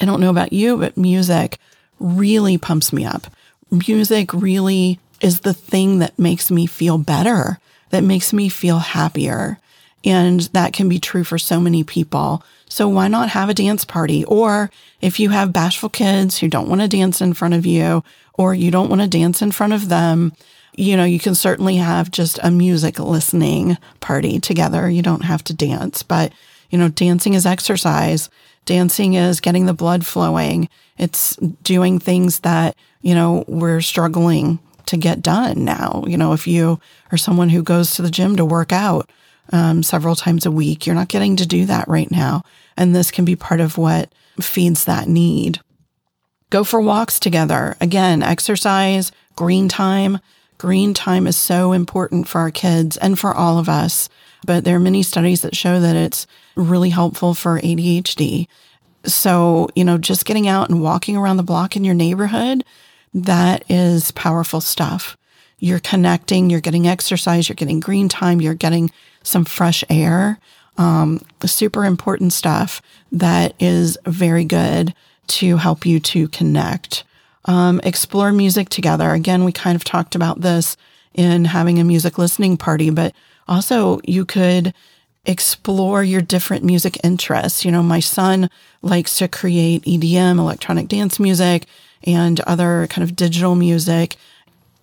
I 0.00 0.04
don't 0.04 0.20
know 0.20 0.30
about 0.30 0.52
you, 0.52 0.76
but 0.76 0.96
music 0.96 1.58
really 1.98 2.58
pumps 2.58 2.92
me 2.92 3.04
up. 3.04 3.26
Music 3.70 4.32
really 4.32 4.98
is 5.20 5.40
the 5.40 5.54
thing 5.54 5.98
that 6.00 6.18
makes 6.18 6.50
me 6.50 6.66
feel 6.66 6.98
better, 6.98 7.58
that 7.90 8.04
makes 8.04 8.32
me 8.32 8.48
feel 8.48 8.78
happier. 8.78 9.58
And 10.04 10.40
that 10.52 10.72
can 10.72 10.88
be 10.88 11.00
true 11.00 11.24
for 11.24 11.38
so 11.38 11.60
many 11.60 11.82
people. 11.82 12.44
So 12.68 12.88
why 12.88 13.08
not 13.08 13.30
have 13.30 13.48
a 13.48 13.54
dance 13.54 13.84
party? 13.84 14.24
Or 14.24 14.70
if 15.00 15.20
you 15.20 15.30
have 15.30 15.52
bashful 15.52 15.88
kids 15.88 16.38
who 16.38 16.48
don't 16.48 16.68
want 16.68 16.80
to 16.80 16.88
dance 16.88 17.20
in 17.20 17.32
front 17.34 17.54
of 17.54 17.64
you, 17.64 18.02
or 18.34 18.54
you 18.54 18.70
don't 18.70 18.88
want 18.88 19.02
to 19.02 19.08
dance 19.08 19.40
in 19.40 19.52
front 19.52 19.72
of 19.72 19.88
them, 19.88 20.32
you 20.76 20.96
know, 20.96 21.04
you 21.04 21.18
can 21.18 21.34
certainly 21.34 21.76
have 21.76 22.10
just 22.10 22.38
a 22.42 22.50
music 22.50 22.98
listening 22.98 23.78
party 24.00 24.38
together. 24.38 24.90
You 24.90 25.02
don't 25.02 25.24
have 25.24 25.42
to 25.44 25.54
dance, 25.54 26.02
but 26.02 26.32
you 26.70 26.78
know, 26.78 26.88
dancing 26.88 27.34
is 27.34 27.46
exercise. 27.46 28.28
Dancing 28.64 29.14
is 29.14 29.40
getting 29.40 29.66
the 29.66 29.72
blood 29.72 30.04
flowing. 30.04 30.68
It's 30.98 31.36
doing 31.36 31.98
things 31.98 32.40
that, 32.40 32.76
you 33.00 33.14
know, 33.14 33.44
we're 33.46 33.80
struggling 33.80 34.58
to 34.86 34.96
get 34.96 35.22
done 35.22 35.64
now. 35.64 36.04
You 36.06 36.16
know, 36.16 36.32
if 36.32 36.46
you 36.46 36.80
are 37.12 37.18
someone 37.18 37.48
who 37.48 37.62
goes 37.62 37.94
to 37.94 38.02
the 38.02 38.10
gym 38.10 38.36
to 38.36 38.44
work 38.44 38.72
out, 38.72 39.08
um, 39.52 39.82
several 39.82 40.16
times 40.16 40.46
a 40.46 40.50
week. 40.50 40.86
You're 40.86 40.94
not 40.94 41.08
getting 41.08 41.36
to 41.36 41.46
do 41.46 41.66
that 41.66 41.88
right 41.88 42.10
now. 42.10 42.42
And 42.76 42.94
this 42.94 43.10
can 43.10 43.24
be 43.24 43.36
part 43.36 43.60
of 43.60 43.78
what 43.78 44.12
feeds 44.40 44.84
that 44.84 45.08
need. 45.08 45.60
Go 46.50 46.64
for 46.64 46.80
walks 46.80 47.18
together. 47.18 47.76
Again, 47.80 48.22
exercise, 48.22 49.10
green 49.34 49.68
time. 49.68 50.20
Green 50.58 50.94
time 50.94 51.26
is 51.26 51.36
so 51.36 51.72
important 51.72 52.28
for 52.28 52.40
our 52.40 52.50
kids 52.50 52.96
and 52.96 53.18
for 53.18 53.34
all 53.34 53.58
of 53.58 53.68
us. 53.68 54.08
But 54.46 54.64
there 54.64 54.76
are 54.76 54.80
many 54.80 55.02
studies 55.02 55.42
that 55.42 55.56
show 55.56 55.80
that 55.80 55.96
it's 55.96 56.26
really 56.54 56.90
helpful 56.90 57.34
for 57.34 57.60
ADHD. 57.60 58.46
So, 59.04 59.68
you 59.74 59.84
know, 59.84 59.98
just 59.98 60.24
getting 60.24 60.48
out 60.48 60.70
and 60.70 60.82
walking 60.82 61.16
around 61.16 61.36
the 61.36 61.42
block 61.42 61.76
in 61.76 61.84
your 61.84 61.94
neighborhood, 61.94 62.64
that 63.12 63.64
is 63.68 64.10
powerful 64.12 64.60
stuff. 64.60 65.16
You're 65.58 65.80
connecting, 65.80 66.50
you're 66.50 66.60
getting 66.60 66.86
exercise, 66.86 67.48
you're 67.48 67.56
getting 67.56 67.80
green 67.80 68.08
time, 68.08 68.40
you're 68.40 68.54
getting 68.54 68.90
some 69.26 69.44
fresh 69.44 69.84
air. 69.88 70.38
Um, 70.78 71.20
super 71.44 71.84
important 71.84 72.32
stuff 72.32 72.82
that 73.12 73.54
is 73.58 73.96
very 74.04 74.44
good 74.44 74.94
to 75.28 75.56
help 75.56 75.86
you 75.86 76.00
to 76.00 76.28
connect. 76.28 77.04
Um, 77.46 77.80
explore 77.82 78.32
music 78.32 78.68
together. 78.68 79.10
Again, 79.12 79.44
we 79.44 79.52
kind 79.52 79.76
of 79.76 79.84
talked 79.84 80.14
about 80.14 80.40
this 80.40 80.76
in 81.14 81.46
having 81.46 81.78
a 81.78 81.84
music 81.84 82.18
listening 82.18 82.56
party, 82.56 82.90
but 82.90 83.14
also 83.48 84.00
you 84.04 84.24
could 84.24 84.74
explore 85.24 86.04
your 86.04 86.20
different 86.20 86.64
music 86.64 86.98
interests. 87.02 87.64
You 87.64 87.72
know, 87.72 87.82
my 87.82 88.00
son 88.00 88.50
likes 88.82 89.18
to 89.18 89.28
create 89.28 89.82
EDM, 89.84 90.38
electronic 90.38 90.88
dance 90.88 91.18
music, 91.18 91.66
and 92.04 92.40
other 92.40 92.86
kind 92.90 93.02
of 93.02 93.16
digital 93.16 93.54
music. 93.54 94.16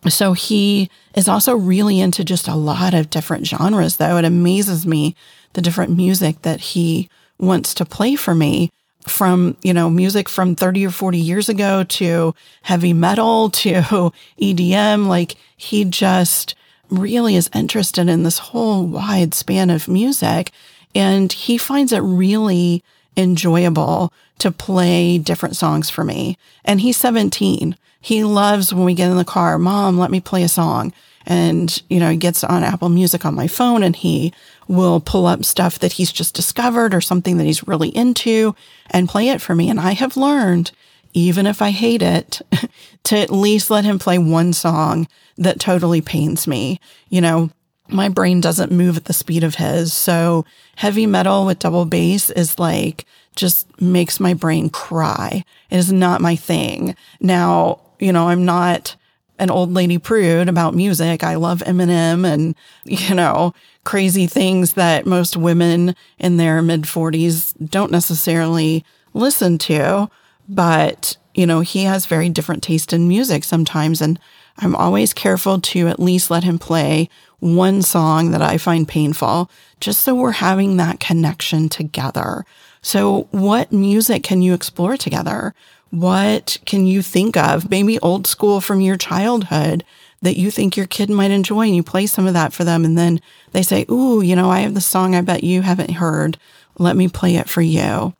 So 0.09 0.33
he 0.33 0.89
is 1.15 1.27
also 1.27 1.55
really 1.55 1.99
into 1.99 2.23
just 2.23 2.47
a 2.47 2.55
lot 2.55 2.93
of 2.93 3.09
different 3.09 3.47
genres, 3.47 3.97
though. 3.97 4.17
It 4.17 4.25
amazes 4.25 4.85
me 4.85 5.15
the 5.53 5.61
different 5.61 5.95
music 5.95 6.41
that 6.41 6.59
he 6.59 7.09
wants 7.39 7.73
to 7.75 7.85
play 7.85 8.15
for 8.15 8.35
me 8.35 8.71
from, 9.07 9.57
you 9.63 9.73
know, 9.73 9.89
music 9.89 10.29
from 10.29 10.55
30 10.55 10.85
or 10.85 10.91
40 10.91 11.17
years 11.17 11.49
ago 11.49 11.83
to 11.83 12.33
heavy 12.61 12.93
metal 12.93 13.49
to 13.61 14.11
EDM. 14.41 15.07
Like 15.07 15.35
he 15.55 15.85
just 15.85 16.55
really 16.89 17.35
is 17.35 17.49
interested 17.53 18.07
in 18.07 18.23
this 18.23 18.37
whole 18.37 18.85
wide 18.85 19.33
span 19.33 19.69
of 19.69 19.87
music. 19.87 20.51
And 20.95 21.31
he 21.31 21.57
finds 21.57 21.91
it 21.91 21.99
really 21.99 22.83
enjoyable 23.15 24.11
to 24.39 24.51
play 24.51 25.17
different 25.17 25.55
songs 25.55 25.89
for 25.89 26.03
me. 26.03 26.37
And 26.65 26.81
he's 26.81 26.97
17. 26.97 27.77
He 28.01 28.23
loves 28.23 28.73
when 28.73 28.85
we 28.85 28.93
get 28.93 29.09
in 29.09 29.17
the 29.17 29.23
car, 29.23 29.57
Mom, 29.57 29.97
let 29.97 30.11
me 30.11 30.19
play 30.19 30.43
a 30.43 30.49
song. 30.49 30.91
And, 31.25 31.81
you 31.89 31.99
know, 31.99 32.09
he 32.09 32.17
gets 32.17 32.43
on 32.43 32.63
Apple 32.63 32.89
Music 32.89 33.25
on 33.25 33.33
my 33.33 33.47
phone 33.47 33.81
and 33.81 33.95
he 33.95 34.33
will 34.67 34.99
pull 34.99 35.25
up 35.25 35.45
stuff 35.45 35.79
that 35.79 35.93
he's 35.93 36.11
just 36.11 36.35
discovered 36.35 36.93
or 36.93 37.01
something 37.01 37.37
that 37.37 37.45
he's 37.45 37.67
really 37.67 37.89
into 37.89 38.55
and 38.89 39.07
play 39.07 39.29
it 39.29 39.41
for 39.41 39.55
me. 39.55 39.69
And 39.69 39.79
I 39.79 39.93
have 39.93 40.17
learned, 40.17 40.71
even 41.13 41.47
if 41.47 41.61
I 41.61 41.71
hate 41.71 42.01
it, 42.01 42.41
to 43.05 43.17
at 43.17 43.31
least 43.31 43.71
let 43.71 43.85
him 43.85 43.99
play 43.99 44.17
one 44.17 44.51
song 44.51 45.07
that 45.37 45.59
totally 45.59 46.01
pains 46.01 46.45
me. 46.45 46.79
You 47.07 47.21
know, 47.21 47.51
my 47.93 48.09
brain 48.09 48.41
doesn't 48.41 48.71
move 48.71 48.97
at 48.97 49.05
the 49.05 49.13
speed 49.13 49.43
of 49.43 49.55
his. 49.55 49.93
So 49.93 50.45
heavy 50.75 51.05
metal 51.05 51.45
with 51.45 51.59
double 51.59 51.85
bass 51.85 52.29
is 52.29 52.59
like, 52.59 53.05
just 53.35 53.81
makes 53.81 54.19
my 54.19 54.33
brain 54.33 54.69
cry. 54.69 55.43
It 55.69 55.77
is 55.77 55.91
not 55.91 56.21
my 56.21 56.35
thing. 56.35 56.95
Now, 57.19 57.81
you 57.99 58.11
know, 58.11 58.27
I'm 58.29 58.45
not 58.45 58.95
an 59.39 59.49
old 59.49 59.73
lady 59.73 59.97
prude 59.97 60.49
about 60.49 60.75
music. 60.75 61.23
I 61.23 61.35
love 61.35 61.59
Eminem 61.59 62.25
and, 62.25 62.55
you 62.85 63.15
know, 63.15 63.53
crazy 63.83 64.27
things 64.27 64.73
that 64.73 65.05
most 65.05 65.35
women 65.35 65.95
in 66.19 66.37
their 66.37 66.61
mid 66.61 66.83
40s 66.83 67.53
don't 67.69 67.91
necessarily 67.91 68.85
listen 69.13 69.57
to. 69.59 70.09
But, 70.47 71.17
you 71.33 71.45
know, 71.45 71.61
he 71.61 71.83
has 71.83 72.05
very 72.05 72.29
different 72.29 72.63
taste 72.63 72.93
in 72.93 73.07
music 73.07 73.43
sometimes. 73.43 74.01
And 74.01 74.19
I'm 74.57 74.75
always 74.75 75.13
careful 75.13 75.59
to 75.61 75.87
at 75.87 75.99
least 75.99 76.29
let 76.29 76.43
him 76.43 76.59
play 76.59 77.09
one 77.43 77.81
song 77.81 78.31
that 78.31 78.41
I 78.41 78.57
find 78.57 78.87
painful, 78.87 79.51
just 79.81 80.01
so 80.01 80.15
we're 80.15 80.31
having 80.31 80.77
that 80.77 81.01
connection 81.01 81.67
together. 81.67 82.45
So, 82.81 83.27
what 83.31 83.71
music 83.71 84.23
can 84.23 84.41
you 84.41 84.53
explore 84.53 84.95
together? 84.95 85.53
What 85.89 86.57
can 86.65 86.85
you 86.85 87.01
think 87.01 87.35
of? 87.35 87.69
Maybe 87.69 87.99
old 87.99 88.27
school 88.27 88.61
from 88.61 88.79
your 88.79 88.97
childhood 88.97 89.83
that 90.21 90.37
you 90.37 90.51
think 90.51 90.77
your 90.77 90.87
kid 90.87 91.09
might 91.09 91.31
enjoy, 91.31 91.65
and 91.65 91.75
you 91.75 91.83
play 91.83 92.05
some 92.05 92.27
of 92.27 92.33
that 92.33 92.53
for 92.53 92.63
them. 92.63 92.85
And 92.85 92.97
then 92.97 93.19
they 93.51 93.61
say, 93.61 93.85
Ooh, 93.91 94.21
you 94.21 94.37
know, 94.37 94.49
I 94.49 94.61
have 94.61 94.73
the 94.73 94.81
song 94.81 95.13
I 95.13 95.21
bet 95.21 95.43
you 95.43 95.63
haven't 95.63 95.91
heard. 95.91 96.37
Let 96.77 96.95
me 96.95 97.09
play 97.09 97.35
it 97.35 97.49
for 97.49 97.61
you. 97.61 98.13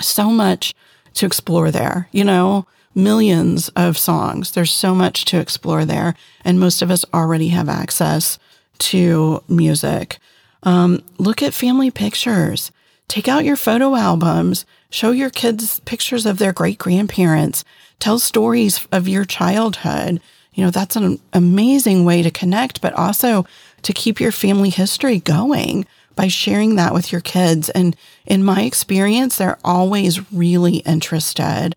So 0.00 0.30
much 0.30 0.74
to 1.14 1.26
explore 1.26 1.70
there, 1.70 2.08
you 2.12 2.24
know, 2.24 2.66
millions 2.94 3.68
of 3.70 3.98
songs. 3.98 4.52
There's 4.52 4.72
so 4.72 4.94
much 4.94 5.26
to 5.26 5.38
explore 5.38 5.84
there. 5.84 6.14
And 6.44 6.58
most 6.58 6.80
of 6.80 6.90
us 6.90 7.04
already 7.12 7.48
have 7.48 7.68
access 7.68 8.38
to 8.78 9.42
music. 9.48 10.18
Um, 10.62 11.02
look 11.18 11.42
at 11.42 11.54
family 11.54 11.90
pictures. 11.90 12.72
Take 13.08 13.28
out 13.28 13.44
your 13.44 13.56
photo 13.56 13.94
albums, 13.94 14.64
show 14.90 15.10
your 15.10 15.30
kids 15.30 15.80
pictures 15.80 16.24
of 16.24 16.38
their 16.38 16.52
great 16.52 16.78
grandparents, 16.78 17.64
tell 17.98 18.18
stories 18.18 18.86
of 18.90 19.06
your 19.06 19.24
childhood. 19.24 20.20
You 20.54 20.64
know, 20.64 20.70
that's 20.70 20.96
an 20.96 21.20
amazing 21.32 22.04
way 22.04 22.22
to 22.22 22.30
connect, 22.30 22.80
but 22.80 22.94
also 22.94 23.44
to 23.82 23.92
keep 23.92 24.20
your 24.20 24.32
family 24.32 24.70
history 24.70 25.18
going 25.18 25.86
by 26.16 26.28
sharing 26.28 26.76
that 26.76 26.94
with 26.94 27.12
your 27.12 27.20
kids. 27.20 27.68
And 27.70 27.96
in 28.24 28.44
my 28.44 28.62
experience, 28.62 29.36
they're 29.36 29.58
always 29.64 30.32
really 30.32 30.76
interested. 30.76 31.74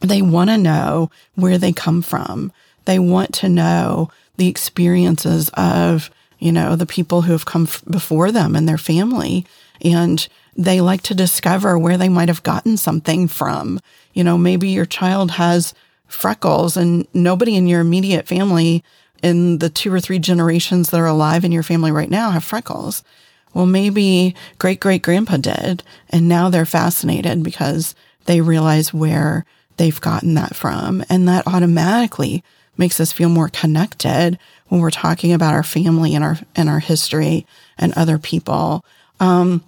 They 0.00 0.22
want 0.22 0.50
to 0.50 0.58
know 0.58 1.10
where 1.34 1.58
they 1.58 1.72
come 1.72 2.02
from. 2.02 2.52
They 2.84 2.98
want 2.98 3.34
to 3.34 3.48
know 3.48 4.10
the 4.36 4.48
experiences 4.48 5.50
of, 5.54 6.10
you 6.40 6.50
know, 6.50 6.74
the 6.74 6.86
people 6.86 7.22
who 7.22 7.32
have 7.32 7.46
come 7.46 7.64
f- 7.64 7.84
before 7.88 8.32
them 8.32 8.56
and 8.56 8.68
their 8.68 8.78
family. 8.78 9.46
And 9.82 10.26
they 10.56 10.80
like 10.80 11.02
to 11.02 11.14
discover 11.14 11.78
where 11.78 11.96
they 11.96 12.08
might 12.08 12.28
have 12.28 12.42
gotten 12.42 12.76
something 12.76 13.28
from. 13.28 13.78
You 14.12 14.24
know, 14.24 14.36
maybe 14.36 14.68
your 14.68 14.86
child 14.86 15.32
has 15.32 15.72
freckles 16.08 16.76
and 16.76 17.06
nobody 17.14 17.54
in 17.54 17.68
your 17.68 17.80
immediate 17.80 18.26
family 18.26 18.82
in 19.22 19.58
the 19.58 19.70
two 19.70 19.92
or 19.92 20.00
three 20.00 20.18
generations 20.18 20.90
that 20.90 20.98
are 20.98 21.06
alive 21.06 21.44
in 21.44 21.52
your 21.52 21.62
family 21.62 21.92
right 21.92 22.10
now 22.10 22.30
have 22.30 22.42
freckles. 22.42 23.04
Well, 23.52 23.66
maybe 23.66 24.34
great 24.58 24.80
great 24.80 25.02
grandpa 25.02 25.36
did. 25.36 25.82
And 26.08 26.28
now 26.28 26.48
they're 26.48 26.64
fascinated 26.64 27.42
because 27.42 27.94
they 28.24 28.40
realize 28.40 28.94
where 28.94 29.44
they've 29.76 30.00
gotten 30.00 30.34
that 30.34 30.56
from. 30.56 31.04
And 31.08 31.28
that 31.28 31.46
automatically 31.46 32.42
makes 32.80 32.98
us 32.98 33.12
feel 33.12 33.28
more 33.28 33.48
connected 33.48 34.36
when 34.66 34.80
we're 34.80 34.90
talking 34.90 35.32
about 35.32 35.54
our 35.54 35.62
family 35.62 36.16
and 36.16 36.24
our, 36.24 36.38
and 36.56 36.68
our 36.68 36.80
history 36.80 37.46
and 37.78 37.92
other 37.94 38.18
people. 38.18 38.84
Um, 39.20 39.62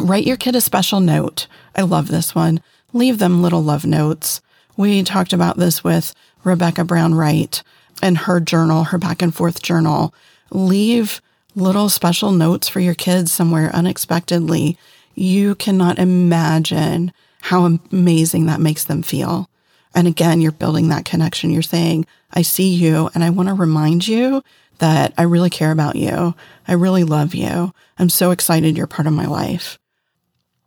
Write 0.00 0.26
your 0.26 0.36
kid 0.36 0.56
a 0.56 0.60
special 0.60 1.00
note. 1.00 1.46
I 1.76 1.82
love 1.82 2.08
this 2.08 2.34
one. 2.34 2.62
Leave 2.92 3.18
them 3.18 3.42
little 3.42 3.62
love 3.62 3.84
notes. 3.84 4.40
We 4.76 5.02
talked 5.02 5.32
about 5.32 5.58
this 5.58 5.84
with 5.84 6.14
Rebecca 6.44 6.84
Brown 6.84 7.14
Wright 7.14 7.62
and 8.02 8.18
her 8.18 8.40
journal, 8.40 8.84
her 8.84 8.98
back 8.98 9.20
and 9.20 9.34
forth 9.34 9.62
journal. 9.62 10.14
Leave 10.50 11.20
little 11.54 11.88
special 11.88 12.32
notes 12.32 12.68
for 12.68 12.80
your 12.80 12.94
kids 12.94 13.30
somewhere 13.30 13.70
unexpectedly. 13.74 14.78
You 15.14 15.54
cannot 15.56 15.98
imagine 15.98 17.12
how 17.42 17.78
amazing 17.90 18.46
that 18.46 18.60
makes 18.60 18.84
them 18.84 19.02
feel. 19.02 19.48
And 19.94 20.08
again, 20.08 20.40
you're 20.40 20.52
building 20.52 20.88
that 20.88 21.04
connection. 21.04 21.50
You're 21.50 21.62
saying, 21.62 22.06
I 22.32 22.42
see 22.42 22.74
you 22.74 23.10
and 23.14 23.22
I 23.22 23.30
want 23.30 23.48
to 23.48 23.54
remind 23.54 24.06
you 24.08 24.42
that 24.78 25.12
I 25.16 25.22
really 25.22 25.50
care 25.50 25.70
about 25.70 25.96
you. 25.96 26.34
I 26.66 26.72
really 26.72 27.04
love 27.04 27.34
you. 27.34 27.72
I'm 27.98 28.08
so 28.08 28.30
excited 28.30 28.76
you're 28.76 28.86
part 28.86 29.06
of 29.06 29.12
my 29.12 29.26
life. 29.26 29.78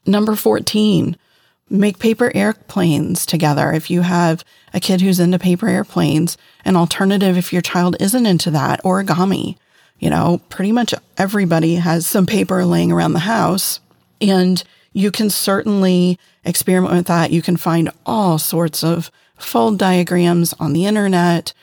Number 0.06 0.36
14, 0.36 1.18
make 1.70 2.00
paper 2.00 2.32
airplanes 2.36 3.26
together. 3.26 3.72
If 3.72 3.90
you 3.90 4.02
have 4.02 4.44
a 4.74 4.80
kid 4.80 5.02
who's 5.02 5.20
into 5.20 5.40
paper 5.40 5.68
airplanes, 5.68 6.38
an 6.64 6.76
alternative 6.76 7.38
if 7.38 7.52
your 7.52 7.62
child 7.62 7.96
isn't 8.00 8.26
into 8.26 8.52
that, 8.52 8.84
origami. 8.84 9.58
You 10.00 10.10
know, 10.10 10.42
pretty 10.50 10.72
much 10.72 10.94
everybody 11.18 11.76
has 11.76 12.06
some 12.06 12.26
paper 12.26 12.66
laying 12.66 12.92
around 12.92 13.14
the 13.14 13.20
house, 13.20 13.80
and 14.22 14.62
you 14.96 15.12
can 15.12 15.30
certainly 15.30 16.18
experiment 16.46 16.94
with 16.96 17.08
that. 17.08 17.32
You 17.32 17.42
can 17.42 17.58
find 17.58 17.92
all 18.06 18.40
sorts 18.40 18.84
of 18.84 19.12
fold 19.38 19.78
diagrams 19.78 20.54
on 20.54 20.74
the 20.74 20.86
internet 20.86 21.54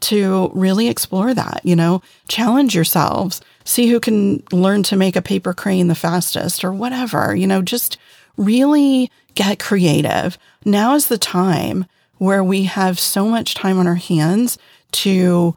to 0.00 0.50
really 0.54 0.88
explore 0.88 1.32
that, 1.32 1.60
you 1.62 1.76
know, 1.76 2.02
challenge 2.28 2.74
yourselves 2.74 3.40
see 3.64 3.88
who 3.88 4.00
can 4.00 4.42
learn 4.50 4.82
to 4.82 4.96
make 4.96 5.14
a 5.14 5.22
paper 5.22 5.54
crane 5.54 5.86
the 5.86 5.94
fastest 5.94 6.64
or 6.64 6.72
whatever, 6.72 7.34
you 7.36 7.46
know, 7.46 7.62
just 7.62 7.96
really 8.36 9.10
get 9.34 9.60
creative. 9.60 10.36
Now 10.64 10.94
is 10.94 11.06
the 11.06 11.18
time 11.18 11.86
where 12.18 12.42
we 12.42 12.64
have 12.64 12.98
so 12.98 13.28
much 13.28 13.54
time 13.54 13.78
on 13.78 13.86
our 13.86 13.94
hands 13.94 14.58
to 14.92 15.54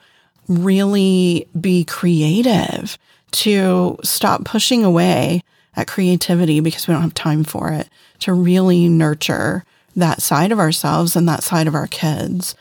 really 0.48 1.48
be 1.60 1.84
creative, 1.84 2.98
to 3.32 3.98
stop 4.04 4.46
pushing 4.46 4.84
away 4.86 5.44
at 5.76 5.88
creativity 5.88 6.60
because 6.60 6.88
we 6.88 6.94
don't 6.94 7.04
have 7.04 7.14
time 7.14 7.44
for 7.44 7.72
it, 7.72 7.90
to 8.20 8.34
really 8.34 8.88
nurture 8.88 9.66
that 9.96 10.22
side 10.22 10.52
of 10.52 10.60
ourselves 10.60 11.16
and 11.16 11.28
that 11.28 11.44
side 11.44 11.68
of 11.68 11.76
our 11.76 11.88
kids. 11.88 12.56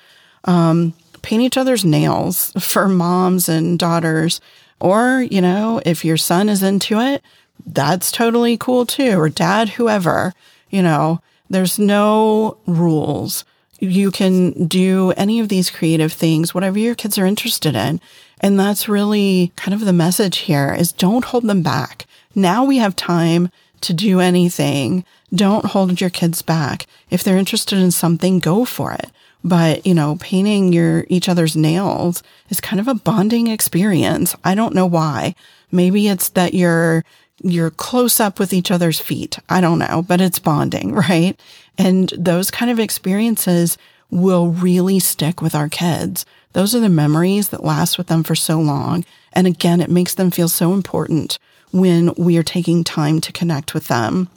Um, 0.44 0.94
paint 1.22 1.42
each 1.42 1.56
other's 1.56 1.84
nails 1.84 2.52
for 2.58 2.88
moms 2.88 3.48
and 3.48 3.78
daughters. 3.78 4.40
Or, 4.80 5.22
you 5.22 5.40
know, 5.40 5.80
if 5.86 6.04
your 6.04 6.16
son 6.16 6.48
is 6.48 6.62
into 6.62 6.98
it, 7.00 7.22
that's 7.64 8.10
totally 8.10 8.56
cool 8.56 8.84
too. 8.84 9.18
Or 9.18 9.28
dad, 9.28 9.70
whoever, 9.70 10.34
you 10.70 10.82
know, 10.82 11.20
there's 11.48 11.78
no 11.78 12.56
rules. 12.66 13.44
You 13.78 14.10
can 14.10 14.66
do 14.66 15.12
any 15.16 15.38
of 15.40 15.48
these 15.48 15.70
creative 15.70 16.12
things, 16.12 16.54
whatever 16.54 16.78
your 16.78 16.94
kids 16.94 17.18
are 17.18 17.26
interested 17.26 17.76
in. 17.76 18.00
And 18.40 18.58
that's 18.58 18.88
really 18.88 19.52
kind 19.54 19.74
of 19.74 19.84
the 19.84 19.92
message 19.92 20.38
here 20.38 20.74
is 20.74 20.92
don't 20.92 21.26
hold 21.26 21.44
them 21.44 21.62
back. 21.62 22.06
Now 22.34 22.64
we 22.64 22.78
have 22.78 22.96
time 22.96 23.50
to 23.82 23.92
do 23.92 24.20
anything. 24.20 25.04
Don't 25.34 25.66
hold 25.66 26.00
your 26.00 26.10
kids 26.10 26.42
back. 26.42 26.86
If 27.10 27.22
they're 27.22 27.36
interested 27.36 27.78
in 27.78 27.90
something, 27.90 28.38
go 28.38 28.64
for 28.64 28.92
it. 28.92 29.10
But, 29.44 29.86
you 29.86 29.94
know, 29.94 30.16
painting 30.20 30.72
your 30.72 31.04
each 31.08 31.28
other's 31.28 31.56
nails 31.56 32.22
is 32.48 32.60
kind 32.60 32.78
of 32.80 32.88
a 32.88 32.94
bonding 32.94 33.48
experience. 33.48 34.36
I 34.44 34.54
don't 34.54 34.74
know 34.74 34.86
why. 34.86 35.34
Maybe 35.70 36.08
it's 36.08 36.28
that 36.30 36.54
you're 36.54 37.04
you're 37.42 37.70
close 37.70 38.20
up 38.20 38.38
with 38.38 38.52
each 38.52 38.70
other's 38.70 39.00
feet. 39.00 39.38
I 39.48 39.60
don't 39.60 39.80
know, 39.80 40.04
but 40.06 40.20
it's 40.20 40.38
bonding, 40.38 40.92
right? 41.08 41.38
And 41.76 42.12
those 42.16 42.50
kind 42.50 42.70
of 42.70 42.78
experiences 42.78 43.76
will 44.10 44.48
really 44.48 45.00
stick 45.00 45.42
with 45.42 45.54
our 45.54 45.68
kids. 45.68 46.24
Those 46.52 46.74
are 46.74 46.80
the 46.80 46.88
memories 46.88 47.48
that 47.48 47.64
last 47.64 47.98
with 47.98 48.08
them 48.08 48.22
for 48.22 48.34
so 48.34 48.60
long. 48.60 49.04
And 49.32 49.46
again, 49.46 49.80
it 49.80 49.90
makes 49.90 50.14
them 50.14 50.30
feel 50.30 50.48
so 50.48 50.74
important 50.74 51.38
when 51.72 52.14
we 52.14 52.36
are 52.36 52.42
taking 52.42 52.84
time 52.84 53.20
to 53.22 53.32
connect 53.32 53.74
with 53.74 53.88
them. 53.88 54.28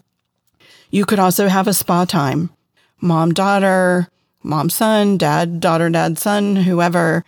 You 0.89 1.05
could 1.05 1.19
also 1.19 1.47
have 1.47 1.67
a 1.67 1.73
spa 1.73 2.05
time, 2.05 2.49
mom, 3.01 3.33
daughter, 3.33 4.07
mom, 4.41 4.69
son, 4.69 5.17
dad, 5.17 5.59
daughter, 5.59 5.89
dad, 5.89 6.17
son, 6.17 6.55
whoever. 6.55 7.25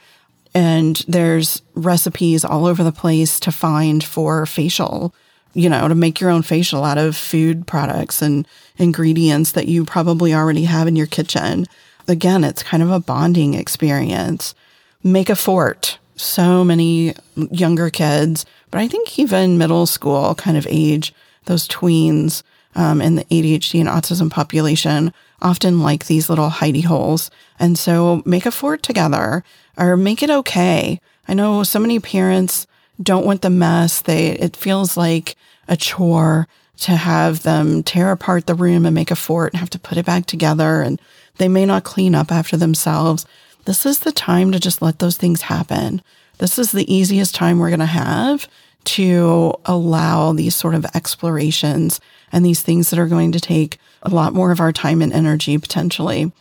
And 0.54 0.96
there's 1.08 1.62
recipes 1.76 2.46
all 2.46 2.65
over 2.65 2.84
the 2.84 2.91
place 2.91 3.39
to 3.41 3.52
find 3.52 4.04
for 4.04 4.46
facial, 4.46 5.13
you 5.54 5.70
know, 5.70 5.88
to 5.88 5.96
make 5.96 6.22
your 6.22 6.30
own 6.30 6.41
facial 6.41 6.84
out 6.84 6.98
of 6.98 7.15
food 7.15 7.67
products 7.67 8.22
and 8.22 8.48
ingredients 8.78 9.52
that 9.52 9.67
you 9.67 9.84
probably 9.86 10.34
already 10.34 10.63
have 10.63 10.88
in 10.88 10.96
your 10.96 11.08
kitchen. 11.08 11.65
Again, 12.08 12.43
it's 12.43 12.63
kind 12.63 12.82
of 12.82 12.89
a 12.89 13.00
bonding 13.00 13.54
experience. 13.54 14.56
Make 15.04 15.30
a 15.30 15.36
fort. 15.36 16.00
So 16.18 16.64
many 16.64 17.14
younger 17.36 17.90
kids, 17.90 18.46
but 18.72 18.82
I 18.82 18.88
think 18.88 19.18
even 19.18 19.58
middle 19.58 19.86
school 19.86 20.36
kind 20.36 20.58
of 20.58 20.68
age, 20.70 21.14
those 21.46 21.68
tweens 21.68 22.44
um, 22.76 23.02
in 23.02 23.16
the 23.16 23.26
ADHD 23.26 23.80
and 23.80 23.90
autism 23.90 24.30
population 24.30 25.14
often 25.42 25.82
like 25.82 26.06
these 26.06 26.30
little 26.30 26.50
hidey 26.50 26.84
holes. 26.84 27.30
And 27.60 27.78
so 27.78 28.22
make 28.26 28.46
a 28.46 28.52
fort 28.52 28.84
together 28.84 29.44
or 29.78 29.98
make 29.98 30.24
it 30.24 30.30
okay. 30.30 31.00
I 31.28 31.34
know 31.34 31.64
so 31.64 31.80
many 31.80 32.00
parents 32.00 32.68
don't 33.02 33.26
want 33.26 33.42
the 33.42 33.50
mess. 33.50 34.02
They, 34.02 34.30
it 34.30 34.56
feels 34.56 34.98
like 34.98 35.36
a 35.68 35.78
chore 35.78 36.48
to 36.78 36.96
have 36.96 37.44
them 37.44 37.84
tear 37.84 38.12
apart 38.12 38.46
the 38.46 38.56
room 38.56 38.86
and 38.86 38.94
make 38.94 39.12
a 39.12 39.16
fort 39.16 39.54
and 39.54 39.60
have 39.60 39.70
to 39.72 39.80
put 39.80 39.98
it 39.98 40.06
back 40.06 40.26
together. 40.26 40.82
And 40.82 41.02
they 41.38 41.48
may 41.48 41.66
not 41.66 41.84
clean 41.84 42.16
up 42.16 42.32
after 42.32 42.58
themselves. 42.58 43.26
This 43.68 43.86
is 43.86 44.00
the 44.00 44.14
time 44.14 44.54
to 44.54 44.62
just 44.62 44.82
let 44.82 45.00
those 45.00 45.18
things 45.18 45.42
happen. 45.42 46.02
This 46.38 46.58
is 46.58 46.72
the 46.72 46.92
easiest 46.92 47.36
time 47.36 47.60
we're 47.60 47.68
going 47.68 47.82
to 47.82 47.86
have 47.86 48.48
to 48.86 49.56
allow 49.66 50.32
these 50.32 50.56
sort 50.56 50.74
of 50.74 50.86
explorations 50.96 52.00
and 52.32 52.46
these 52.46 52.62
things 52.62 52.90
that 52.90 52.98
are 52.98 53.08
going 53.08 53.34
to 53.34 53.42
take 53.42 53.78
a 54.04 54.10
lot 54.10 54.34
more 54.34 54.54
of 54.54 54.62
our 54.62 54.72
time 54.72 55.02
and 55.02 55.12
energy 55.12 55.58
potentially. 55.58 56.32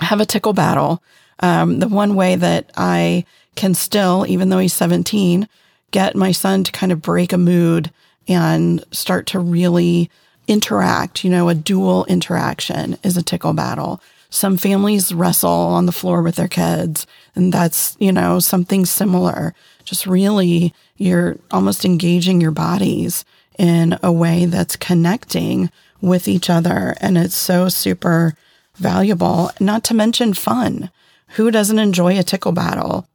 Have 0.00 0.18
a 0.18 0.26
tickle 0.26 0.54
battle. 0.54 1.04
Um, 1.38 1.78
the 1.78 1.86
one 1.86 2.16
way 2.16 2.34
that 2.34 2.72
I 2.76 3.26
can 3.54 3.72
still, 3.72 4.26
even 4.26 4.48
though 4.48 4.58
he's 4.58 4.74
17, 4.74 5.48
get 5.92 6.16
my 6.16 6.32
son 6.32 6.64
to 6.64 6.72
kind 6.72 6.90
of 6.90 7.00
break 7.00 7.32
a 7.32 7.38
mood 7.38 7.92
and 8.26 8.84
start 8.90 9.26
to 9.26 9.38
really 9.38 10.10
interact, 10.48 11.22
you 11.22 11.30
know, 11.30 11.48
a 11.48 11.54
dual 11.54 12.06
interaction 12.06 12.98
is 13.04 13.16
a 13.16 13.22
tickle 13.22 13.52
battle. 13.52 14.00
Some 14.30 14.56
families 14.56 15.14
wrestle 15.14 15.50
on 15.50 15.86
the 15.86 15.92
floor 15.92 16.22
with 16.22 16.36
their 16.36 16.48
kids, 16.48 17.06
and 17.34 17.52
that's, 17.52 17.96
you 17.98 18.12
know, 18.12 18.38
something 18.38 18.84
similar. 18.84 19.54
Just 19.84 20.06
really, 20.06 20.74
you're 20.96 21.36
almost 21.50 21.84
engaging 21.84 22.40
your 22.40 22.50
bodies 22.50 23.24
in 23.58 23.98
a 24.02 24.12
way 24.12 24.46
that's 24.46 24.76
connecting 24.76 25.70
with 26.00 26.28
each 26.28 26.50
other. 26.50 26.94
And 27.00 27.16
it's 27.16 27.34
so 27.34 27.68
super 27.68 28.34
valuable, 28.74 29.50
not 29.60 29.84
to 29.84 29.94
mention 29.94 30.34
fun. 30.34 30.90
Who 31.30 31.50
doesn't 31.50 31.78
enjoy 31.78 32.18
a 32.18 32.22
tickle 32.22 32.52
battle? 32.52 33.08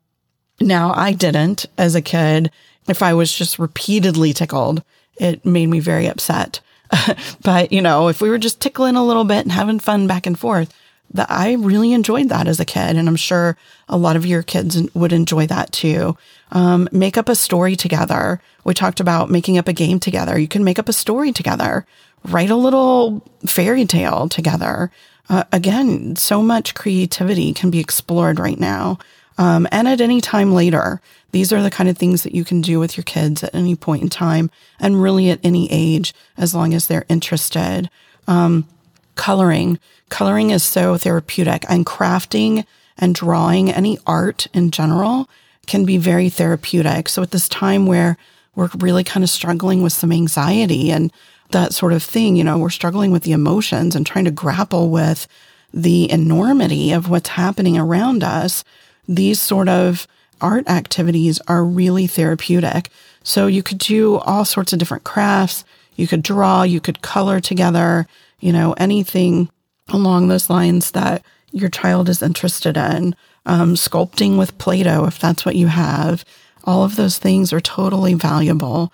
Now, 0.59 0.93
I 0.95 1.13
didn't 1.13 1.65
as 1.77 1.95
a 1.95 2.01
kid. 2.01 2.51
If 2.87 3.01
I 3.01 3.13
was 3.13 3.33
just 3.33 3.59
repeatedly 3.59 4.33
tickled, 4.33 4.83
it 5.17 5.45
made 5.45 5.67
me 5.67 5.79
very 5.79 6.07
upset. 6.07 6.59
but, 7.41 7.71
you 7.71 7.81
know, 7.81 8.07
if 8.09 8.21
we 8.21 8.29
were 8.29 8.37
just 8.37 8.59
tickling 8.59 8.95
a 8.95 9.05
little 9.05 9.23
bit 9.23 9.43
and 9.43 9.51
having 9.51 9.79
fun 9.79 10.07
back 10.07 10.25
and 10.25 10.37
forth, 10.37 10.73
that 11.13 11.29
I 11.29 11.53
really 11.53 11.93
enjoyed 11.93 12.29
that 12.29 12.47
as 12.47 12.59
a 12.59 12.65
kid. 12.65 12.95
And 12.95 13.07
I'm 13.07 13.15
sure 13.15 13.57
a 13.89 13.97
lot 13.97 14.15
of 14.15 14.25
your 14.25 14.43
kids 14.43 14.81
would 14.93 15.13
enjoy 15.13 15.47
that 15.47 15.71
too. 15.71 16.17
Um, 16.51 16.87
make 16.91 17.17
up 17.17 17.29
a 17.29 17.35
story 17.35 17.75
together. 17.75 18.41
We 18.63 18.73
talked 18.73 18.99
about 18.99 19.29
making 19.29 19.57
up 19.57 19.67
a 19.67 19.73
game 19.73 19.99
together. 19.99 20.37
You 20.37 20.47
can 20.47 20.63
make 20.63 20.79
up 20.79 20.89
a 20.89 20.93
story 20.93 21.31
together, 21.31 21.85
write 22.23 22.49
a 22.49 22.55
little 22.55 23.23
fairy 23.45 23.85
tale 23.85 24.29
together. 24.29 24.91
Uh, 25.29 25.43
again, 25.51 26.15
so 26.15 26.41
much 26.41 26.75
creativity 26.75 27.53
can 27.53 27.71
be 27.71 27.79
explored 27.79 28.39
right 28.39 28.59
now. 28.59 28.97
Um, 29.37 29.67
and 29.71 29.87
at 29.87 30.01
any 30.01 30.21
time 30.21 30.53
later, 30.53 31.01
these 31.31 31.53
are 31.53 31.63
the 31.63 31.71
kind 31.71 31.89
of 31.89 31.97
things 31.97 32.23
that 32.23 32.35
you 32.35 32.43
can 32.43 32.61
do 32.61 32.79
with 32.79 32.97
your 32.97 33.03
kids 33.05 33.43
at 33.43 33.55
any 33.55 33.75
point 33.75 34.03
in 34.03 34.09
time 34.09 34.51
and 34.79 35.01
really 35.01 35.29
at 35.29 35.39
any 35.43 35.71
age, 35.71 36.13
as 36.37 36.53
long 36.53 36.73
as 36.73 36.87
they're 36.87 37.05
interested. 37.07 37.89
Um, 38.27 38.67
coloring. 39.15 39.79
Coloring 40.09 40.49
is 40.49 40.63
so 40.63 40.97
therapeutic 40.97 41.65
and 41.69 41.85
crafting 41.85 42.65
and 42.97 43.15
drawing, 43.15 43.71
any 43.71 43.97
art 44.05 44.47
in 44.53 44.71
general 44.71 45.29
can 45.67 45.85
be 45.85 45.97
very 45.97 46.29
therapeutic. 46.29 47.09
So 47.09 47.21
at 47.21 47.31
this 47.31 47.49
time 47.49 47.85
where 47.85 48.17
we're 48.55 48.69
really 48.77 49.03
kind 49.03 49.23
of 49.23 49.29
struggling 49.29 49.81
with 49.81 49.93
some 49.93 50.11
anxiety 50.11 50.91
and 50.91 51.11
that 51.51 51.73
sort 51.73 51.93
of 51.93 52.03
thing, 52.03 52.35
you 52.35 52.43
know, 52.43 52.57
we're 52.57 52.69
struggling 52.69 53.11
with 53.11 53.23
the 53.23 53.31
emotions 53.31 53.95
and 53.95 54.05
trying 54.05 54.25
to 54.25 54.31
grapple 54.31 54.89
with 54.89 55.27
the 55.73 56.09
enormity 56.11 56.91
of 56.91 57.09
what's 57.09 57.29
happening 57.29 57.77
around 57.77 58.23
us. 58.23 58.63
These 59.07 59.39
sort 59.39 59.69
of 59.69 60.07
art 60.41 60.67
activities 60.67 61.39
are 61.47 61.63
really 61.63 62.07
therapeutic. 62.07 62.89
So 63.23 63.47
you 63.47 63.63
could 63.63 63.77
do 63.77 64.17
all 64.17 64.45
sorts 64.45 64.73
of 64.73 64.79
different 64.79 65.03
crafts. 65.03 65.63
You 65.95 66.07
could 66.07 66.23
draw, 66.23 66.63
you 66.63 66.81
could 66.81 67.01
color 67.01 67.39
together, 67.39 68.07
you 68.41 68.51
know, 68.51 68.73
anything 68.77 69.49
along 69.89 70.27
those 70.27 70.49
lines 70.49 70.91
that 70.91 71.23
your 71.51 71.69
child 71.69 72.09
is 72.09 72.21
interested 72.21 72.77
in. 72.77 73.15
Um, 73.45 73.73
sculpting 73.73 74.37
with 74.37 74.57
Play 74.57 74.83
Doh, 74.83 75.05
if 75.05 75.19
that's 75.19 75.45
what 75.45 75.55
you 75.55 75.67
have. 75.67 76.23
All 76.63 76.83
of 76.83 76.95
those 76.95 77.17
things 77.17 77.51
are 77.51 77.59
totally 77.59 78.13
valuable. 78.13 78.93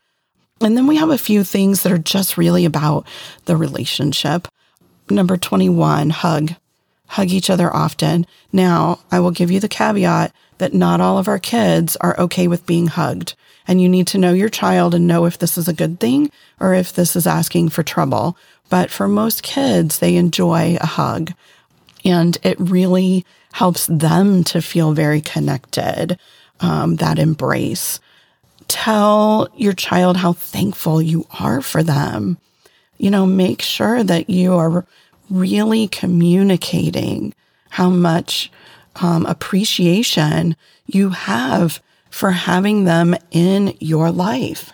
And 0.61 0.77
then 0.77 0.87
we 0.87 0.95
have 0.95 1.09
a 1.09 1.17
few 1.17 1.43
things 1.43 1.83
that 1.83 1.91
are 1.91 1.97
just 1.97 2.37
really 2.37 2.65
about 2.65 3.05
the 3.45 3.57
relationship. 3.57 4.47
Number 5.09 5.37
21, 5.37 6.09
hug. 6.11 6.53
Hug 7.07 7.29
each 7.29 7.49
other 7.49 7.73
often. 7.73 8.25
Now, 8.51 8.99
I 9.11 9.19
will 9.19 9.31
give 9.31 9.51
you 9.51 9.59
the 9.59 9.69
caveat 9.69 10.33
that 10.57 10.73
not 10.73 11.01
all 11.01 11.17
of 11.17 11.27
our 11.27 11.39
kids 11.39 11.95
are 11.97 12.19
okay 12.19 12.47
with 12.47 12.65
being 12.65 12.87
hugged. 12.87 13.35
And 13.67 13.81
you 13.81 13.89
need 13.89 14.07
to 14.07 14.17
know 14.17 14.33
your 14.33 14.49
child 14.49 14.95
and 14.95 15.07
know 15.07 15.25
if 15.25 15.37
this 15.37 15.57
is 15.57 15.67
a 15.67 15.73
good 15.73 15.99
thing 15.99 16.31
or 16.59 16.73
if 16.73 16.93
this 16.93 17.15
is 17.15 17.27
asking 17.27 17.69
for 17.69 17.83
trouble. 17.83 18.37
But 18.69 18.89
for 18.89 19.07
most 19.07 19.43
kids, 19.43 19.99
they 19.99 20.15
enjoy 20.15 20.77
a 20.79 20.85
hug 20.85 21.33
and 22.05 22.37
it 22.43 22.59
really 22.59 23.25
helps 23.53 23.87
them 23.87 24.43
to 24.45 24.61
feel 24.61 24.93
very 24.93 25.21
connected, 25.21 26.19
um, 26.59 26.97
that 26.97 27.19
embrace. 27.19 27.99
Tell 28.67 29.49
your 29.55 29.73
child 29.73 30.17
how 30.17 30.33
thankful 30.33 31.01
you 31.01 31.27
are 31.39 31.61
for 31.61 31.83
them. 31.83 32.37
You 32.97 33.11
know, 33.11 33.25
make 33.25 33.61
sure 33.61 34.03
that 34.03 34.29
you 34.29 34.53
are 34.55 34.85
really 35.29 35.87
communicating 35.87 37.33
how 37.69 37.89
much 37.89 38.51
um, 39.01 39.25
appreciation 39.25 40.55
you 40.85 41.09
have 41.09 41.81
for 42.09 42.31
having 42.31 42.85
them 42.85 43.15
in 43.31 43.75
your 43.79 44.11
life. 44.11 44.71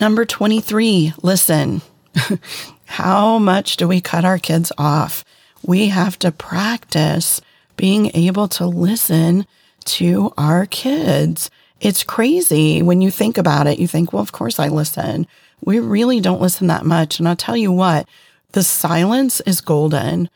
Number 0.00 0.24
23, 0.24 1.14
listen. 1.22 1.82
How 2.86 3.38
much 3.38 3.76
do 3.76 3.86
we 3.88 4.00
cut 4.00 4.24
our 4.24 4.38
kids 4.38 4.72
off? 4.76 5.24
We 5.64 5.88
have 5.88 6.18
to 6.20 6.32
practice 6.32 7.40
being 7.76 8.10
able 8.14 8.48
to 8.48 8.66
listen 8.66 9.46
to 9.84 10.32
our 10.36 10.66
kids. 10.66 11.50
It's 11.80 12.04
crazy 12.04 12.82
when 12.82 13.00
you 13.00 13.10
think 13.10 13.38
about 13.38 13.66
it. 13.66 13.78
You 13.78 13.86
think, 13.86 14.12
well, 14.12 14.22
of 14.22 14.32
course 14.32 14.58
I 14.58 14.68
listen. 14.68 15.26
We 15.64 15.78
really 15.78 16.20
don't 16.20 16.40
listen 16.40 16.66
that 16.66 16.84
much. 16.84 17.18
And 17.18 17.28
I'll 17.28 17.36
tell 17.36 17.56
you 17.56 17.72
what, 17.72 18.08
the 18.52 18.62
silence 18.62 19.40
is 19.42 19.60
golden. 19.60 20.28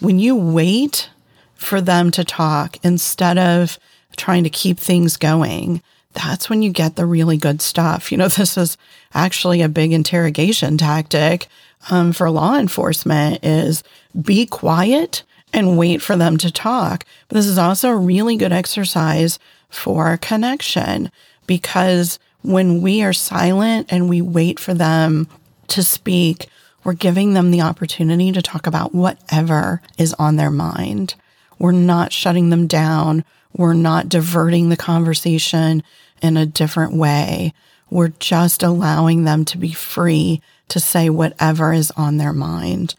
when 0.00 0.18
you 0.18 0.34
wait 0.34 1.08
for 1.54 1.80
them 1.80 2.10
to 2.12 2.24
talk 2.24 2.76
instead 2.82 3.38
of 3.38 3.78
trying 4.16 4.44
to 4.44 4.50
keep 4.50 4.78
things 4.78 5.16
going, 5.16 5.82
that's 6.12 6.48
when 6.48 6.62
you 6.62 6.70
get 6.70 6.96
the 6.96 7.06
really 7.06 7.36
good 7.36 7.60
stuff. 7.60 8.10
You 8.10 8.18
know, 8.18 8.28
this 8.28 8.56
is 8.56 8.76
actually 9.12 9.62
a 9.62 9.68
big 9.68 9.92
interrogation 9.92 10.78
tactic 10.78 11.48
um, 11.90 12.12
for 12.12 12.30
law 12.30 12.56
enforcement 12.56 13.44
is 13.44 13.82
be 14.20 14.46
quiet 14.46 15.22
and 15.52 15.78
wait 15.78 16.02
for 16.02 16.16
them 16.16 16.36
to 16.38 16.50
talk. 16.50 17.04
But 17.28 17.36
this 17.36 17.46
is 17.46 17.58
also 17.58 17.90
a 17.90 17.96
really 17.96 18.36
good 18.36 18.52
exercise 18.52 19.38
for 19.68 20.16
connection 20.18 21.10
because 21.46 22.18
when 22.42 22.82
we 22.82 23.02
are 23.02 23.12
silent 23.12 23.86
and 23.90 24.08
we 24.08 24.20
wait 24.20 24.58
for 24.58 24.74
them 24.74 25.28
to 25.68 25.82
speak, 25.82 26.48
we're 26.82 26.92
giving 26.92 27.32
them 27.32 27.50
the 27.50 27.62
opportunity 27.62 28.32
to 28.32 28.42
talk 28.42 28.66
about 28.66 28.94
whatever 28.94 29.80
is 29.96 30.14
on 30.14 30.36
their 30.36 30.50
mind. 30.50 31.14
We're 31.58 31.72
not 31.72 32.12
shutting 32.12 32.50
them 32.50 32.66
down. 32.66 33.24
We're 33.56 33.74
not 33.74 34.08
diverting 34.08 34.68
the 34.68 34.76
conversation 34.76 35.82
in 36.22 36.36
a 36.36 36.46
different 36.46 36.94
way. 36.96 37.52
We're 37.90 38.12
just 38.18 38.62
allowing 38.62 39.24
them 39.24 39.44
to 39.46 39.58
be 39.58 39.72
free 39.72 40.42
to 40.68 40.80
say 40.80 41.10
whatever 41.10 41.72
is 41.72 41.90
on 41.92 42.16
their 42.16 42.32
mind. 42.32 42.94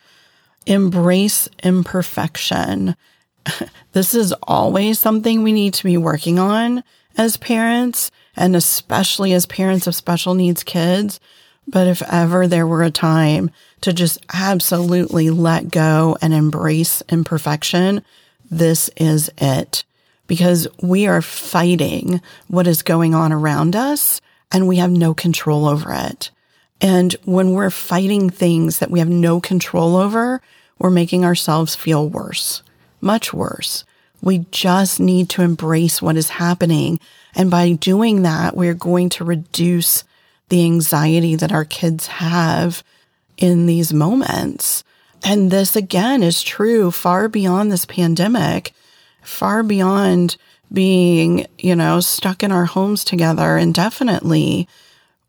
Embrace 0.65 1.49
imperfection. 1.63 2.95
this 3.91 4.13
is 4.13 4.33
always 4.43 4.99
something 4.99 5.43
we 5.43 5.51
need 5.51 5.73
to 5.75 5.83
be 5.83 5.97
working 5.97 6.39
on 6.39 6.83
as 7.17 7.37
parents, 7.37 8.11
and 8.35 8.55
especially 8.55 9.33
as 9.33 9.45
parents 9.45 9.87
of 9.87 9.95
special 9.95 10.33
needs 10.33 10.63
kids. 10.63 11.19
But 11.67 11.87
if 11.87 12.01
ever 12.03 12.47
there 12.47 12.67
were 12.67 12.83
a 12.83 12.91
time 12.91 13.49
to 13.81 13.93
just 13.93 14.23
absolutely 14.33 15.29
let 15.29 15.71
go 15.71 16.17
and 16.21 16.33
embrace 16.33 17.01
imperfection, 17.09 18.03
this 18.57 18.89
is 18.97 19.29
it. 19.37 19.83
Because 20.27 20.67
we 20.81 21.05
are 21.05 21.21
fighting 21.21 22.21
what 22.47 22.65
is 22.65 22.81
going 22.81 23.13
on 23.13 23.31
around 23.31 23.75
us 23.75 24.21
and 24.51 24.67
we 24.67 24.77
have 24.77 24.91
no 24.91 25.13
control 25.13 25.67
over 25.67 25.93
it. 25.93 26.31
And 26.81 27.13
when 27.25 27.51
we're 27.51 27.69
fighting 27.69 28.29
things 28.29 28.79
that 28.79 28.91
we 28.91 28.99
have 28.99 29.09
no 29.09 29.39
control 29.39 29.95
over, 29.95 30.41
we're 30.79 30.89
making 30.89 31.23
ourselves 31.23 31.75
feel 31.75 32.07
worse, 32.09 32.63
much 33.01 33.33
worse. 33.33 33.85
We 34.21 34.45
just 34.51 34.99
need 34.99 35.29
to 35.31 35.41
embrace 35.41 36.01
what 36.01 36.17
is 36.17 36.29
happening. 36.29 36.99
And 37.35 37.51
by 37.51 37.73
doing 37.73 38.23
that, 38.23 38.57
we're 38.57 38.73
going 38.73 39.09
to 39.09 39.23
reduce 39.23 40.03
the 40.49 40.63
anxiety 40.63 41.35
that 41.35 41.51
our 41.51 41.65
kids 41.65 42.07
have 42.07 42.83
in 43.37 43.65
these 43.65 43.93
moments. 43.93 44.83
And 45.23 45.51
this 45.51 45.75
again 45.75 46.23
is 46.23 46.43
true 46.43 46.91
far 46.91 47.27
beyond 47.27 47.71
this 47.71 47.85
pandemic, 47.85 48.73
far 49.21 49.63
beyond 49.63 50.37
being, 50.71 51.47
you 51.57 51.75
know, 51.75 51.99
stuck 51.99 52.43
in 52.43 52.51
our 52.51 52.65
homes 52.65 53.03
together 53.03 53.57
indefinitely. 53.57 54.67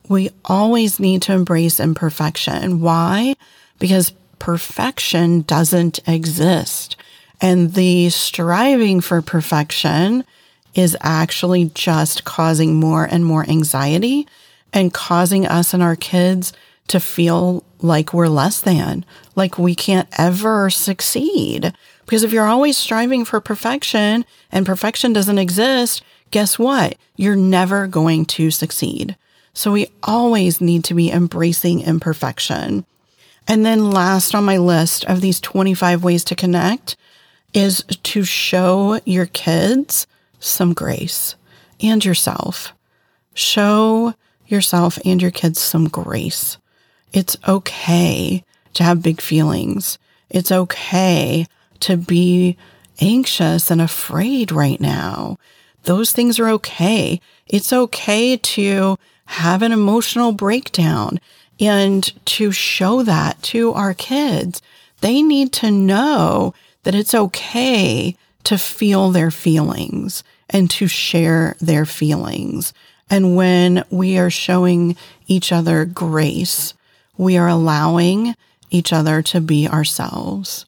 We 0.08 0.30
always 0.44 1.00
need 1.00 1.22
to 1.22 1.32
embrace 1.32 1.80
imperfection. 1.80 2.80
Why? 2.80 3.36
Because 3.78 4.12
perfection 4.38 5.42
doesn't 5.42 6.00
exist. 6.06 6.96
And 7.40 7.74
the 7.74 8.10
striving 8.10 9.00
for 9.00 9.20
perfection 9.22 10.24
is 10.74 10.96
actually 11.00 11.70
just 11.74 12.24
causing 12.24 12.74
more 12.74 13.04
and 13.04 13.24
more 13.24 13.48
anxiety 13.48 14.26
and 14.72 14.92
causing 14.92 15.46
us 15.46 15.72
and 15.72 15.82
our 15.82 15.96
kids 15.96 16.52
to 16.88 17.00
feel 17.00 17.64
like 17.80 18.12
we're 18.12 18.28
less 18.28 18.60
than, 18.60 19.04
like 19.34 19.58
we 19.58 19.74
can't 19.74 20.08
ever 20.18 20.70
succeed. 20.70 21.72
Because 22.04 22.22
if 22.22 22.32
you're 22.32 22.46
always 22.46 22.76
striving 22.76 23.24
for 23.24 23.40
perfection 23.40 24.24
and 24.52 24.64
perfection 24.64 25.12
doesn't 25.12 25.38
exist, 25.38 26.02
guess 26.30 26.58
what? 26.58 26.96
You're 27.16 27.36
never 27.36 27.86
going 27.86 28.24
to 28.26 28.50
succeed. 28.50 29.16
So 29.52 29.72
we 29.72 29.90
always 30.02 30.60
need 30.60 30.84
to 30.84 30.94
be 30.94 31.10
embracing 31.10 31.80
imperfection. 31.80 32.84
And 33.48 33.64
then 33.64 33.90
last 33.90 34.34
on 34.34 34.44
my 34.44 34.58
list 34.58 35.04
of 35.06 35.20
these 35.20 35.40
25 35.40 36.04
ways 36.04 36.24
to 36.24 36.34
connect 36.34 36.96
is 37.54 37.84
to 38.02 38.24
show 38.24 39.00
your 39.04 39.26
kids 39.26 40.06
some 40.38 40.74
grace 40.74 41.36
and 41.80 42.04
yourself. 42.04 42.74
Show 43.34 44.14
yourself 44.46 44.98
and 45.04 45.22
your 45.22 45.30
kids 45.30 45.60
some 45.60 45.88
grace. 45.88 46.58
It's 47.16 47.38
okay 47.48 48.44
to 48.74 48.84
have 48.84 49.02
big 49.02 49.22
feelings. 49.22 49.96
It's 50.28 50.52
okay 50.52 51.46
to 51.80 51.96
be 51.96 52.58
anxious 53.00 53.70
and 53.70 53.80
afraid 53.80 54.52
right 54.52 54.78
now. 54.78 55.38
Those 55.84 56.12
things 56.12 56.38
are 56.38 56.50
okay. 56.50 57.22
It's 57.46 57.72
okay 57.72 58.36
to 58.36 58.98
have 59.24 59.62
an 59.62 59.72
emotional 59.72 60.32
breakdown 60.32 61.18
and 61.58 62.02
to 62.26 62.52
show 62.52 63.02
that 63.04 63.42
to 63.44 63.72
our 63.72 63.94
kids. 63.94 64.60
They 65.00 65.22
need 65.22 65.54
to 65.54 65.70
know 65.70 66.52
that 66.82 66.94
it's 66.94 67.14
okay 67.14 68.14
to 68.44 68.58
feel 68.58 69.10
their 69.10 69.30
feelings 69.30 70.22
and 70.50 70.70
to 70.72 70.86
share 70.86 71.56
their 71.62 71.86
feelings. 71.86 72.74
And 73.08 73.36
when 73.36 73.86
we 73.88 74.18
are 74.18 74.28
showing 74.28 74.96
each 75.26 75.50
other 75.50 75.86
grace, 75.86 76.74
we 77.16 77.36
are 77.36 77.48
allowing 77.48 78.34
each 78.70 78.92
other 78.92 79.22
to 79.22 79.40
be 79.40 79.68
ourselves. 79.68 80.66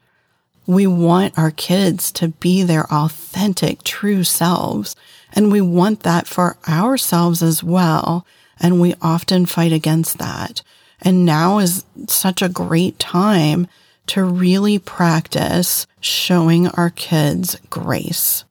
We 0.67 0.87
want 0.87 1.39
our 1.39 1.51
kids 1.51 2.13
to 2.13 2.29
be 2.29 2.63
their 2.63 2.91
authentic, 2.93 3.83
true 3.85 4.23
selves. 4.23 4.95
And 5.33 5.51
we 5.51 5.61
want 5.61 6.03
that 6.03 6.27
for 6.27 6.59
ourselves 6.69 7.43
as 7.43 7.65
well. 7.65 8.27
And 8.61 8.81
we 8.81 8.95
often 9.01 9.47
fight 9.47 9.73
against 9.73 10.19
that. 10.19 10.63
And 11.01 11.25
now 11.25 11.59
is 11.59 11.85
such 12.09 12.43
a 12.43 12.49
great 12.49 12.99
time 12.99 13.67
to 14.09 14.25
really 14.25 14.79
practice 14.79 15.87
showing 16.01 16.69
our 16.69 16.91
kids 16.91 17.57
grace. 17.71 18.45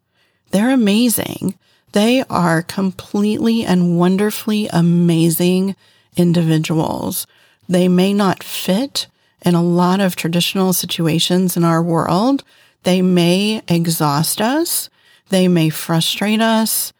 They're 0.51 0.69
amazing. 0.69 1.55
They 1.91 2.23
are 2.29 2.61
completely 2.61 3.63
and 3.63 3.97
wonderfully 3.97 4.67
amazing 4.71 5.75
individuals. 6.15 7.27
They 7.67 7.87
may 7.87 8.13
not 8.13 8.43
fit 8.43 9.07
in 9.41 9.55
a 9.55 9.63
lot 9.63 9.99
of 9.99 10.15
traditional 10.15 10.73
situations 10.73 11.57
in 11.57 11.63
our 11.63 11.81
world. 11.81 12.43
They 12.83 13.01
may 13.01 13.61
exhaust 13.67 14.41
us. 14.41 14.89
They 15.29 15.47
may 15.47 15.69
frustrate 15.69 16.41
us 16.41 16.93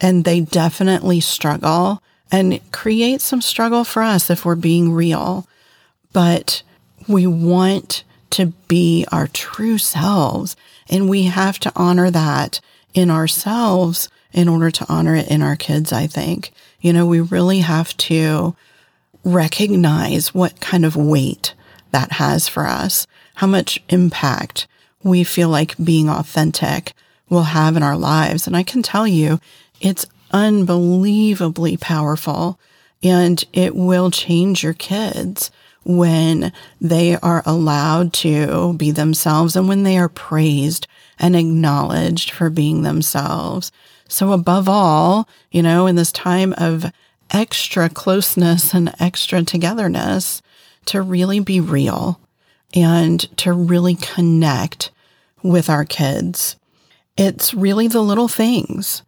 and 0.00 0.24
they 0.24 0.40
definitely 0.40 1.20
struggle 1.20 2.02
and 2.30 2.60
create 2.72 3.20
some 3.20 3.42
struggle 3.42 3.84
for 3.84 4.02
us 4.02 4.30
if 4.30 4.44
we're 4.44 4.54
being 4.54 4.92
real. 4.92 5.46
But 6.12 6.62
we 7.08 7.26
want 7.26 8.04
to 8.30 8.46
be 8.68 9.06
our 9.12 9.28
true 9.28 9.78
selves 9.78 10.56
and 10.88 11.08
we 11.08 11.24
have 11.24 11.58
to 11.60 11.72
honor 11.76 12.10
that 12.10 12.60
in 12.94 13.10
ourselves 13.10 14.08
in 14.32 14.48
order 14.48 14.70
to 14.70 14.86
honor 14.88 15.14
it 15.14 15.28
in 15.28 15.42
our 15.42 15.56
kids, 15.56 15.92
I 15.92 16.06
think. 16.06 16.52
You 16.80 16.92
know, 16.92 17.06
we 17.06 17.20
really 17.20 17.60
have 17.60 17.96
to 17.98 18.56
recognize 19.24 20.34
what 20.34 20.60
kind 20.60 20.84
of 20.84 20.96
weight 20.96 21.54
that 21.90 22.12
has 22.12 22.48
for 22.48 22.66
us, 22.66 23.06
how 23.36 23.46
much 23.46 23.82
impact 23.88 24.66
we 25.02 25.24
feel 25.24 25.48
like 25.48 25.82
being 25.82 26.08
authentic 26.08 26.92
will 27.28 27.44
have 27.44 27.76
in 27.76 27.82
our 27.82 27.96
lives. 27.96 28.46
And 28.46 28.56
I 28.56 28.62
can 28.62 28.82
tell 28.82 29.06
you, 29.06 29.40
it's 29.80 30.06
unbelievably 30.32 31.76
powerful 31.78 32.58
and 33.02 33.42
it 33.52 33.74
will 33.74 34.10
change 34.10 34.62
your 34.62 34.74
kids 34.74 35.50
when 35.84 36.52
they 36.80 37.16
are 37.16 37.42
allowed 37.44 38.12
to 38.12 38.74
be 38.74 38.90
themselves 38.90 39.56
and 39.56 39.66
when 39.66 39.82
they 39.82 39.98
are 39.98 40.08
praised 40.08 40.86
and 41.18 41.34
acknowledged 41.34 42.30
for 42.30 42.50
being 42.50 42.82
themselves. 42.82 43.72
So 44.08 44.32
above 44.32 44.68
all, 44.68 45.28
you 45.50 45.62
know, 45.62 45.86
in 45.86 45.96
this 45.96 46.12
time 46.12 46.54
of 46.56 46.92
extra 47.32 47.88
closeness 47.88 48.74
and 48.74 48.94
extra 49.00 49.42
togetherness, 49.42 50.42
to 50.86 51.00
really 51.00 51.40
be 51.40 51.60
real 51.60 52.20
and 52.74 53.20
to 53.38 53.52
really 53.52 53.94
connect 53.94 54.90
with 55.42 55.70
our 55.70 55.84
kids. 55.84 56.56
It's 57.16 57.54
really 57.54 57.88
the 57.88 58.02
little 58.02 58.28
things 58.28 59.02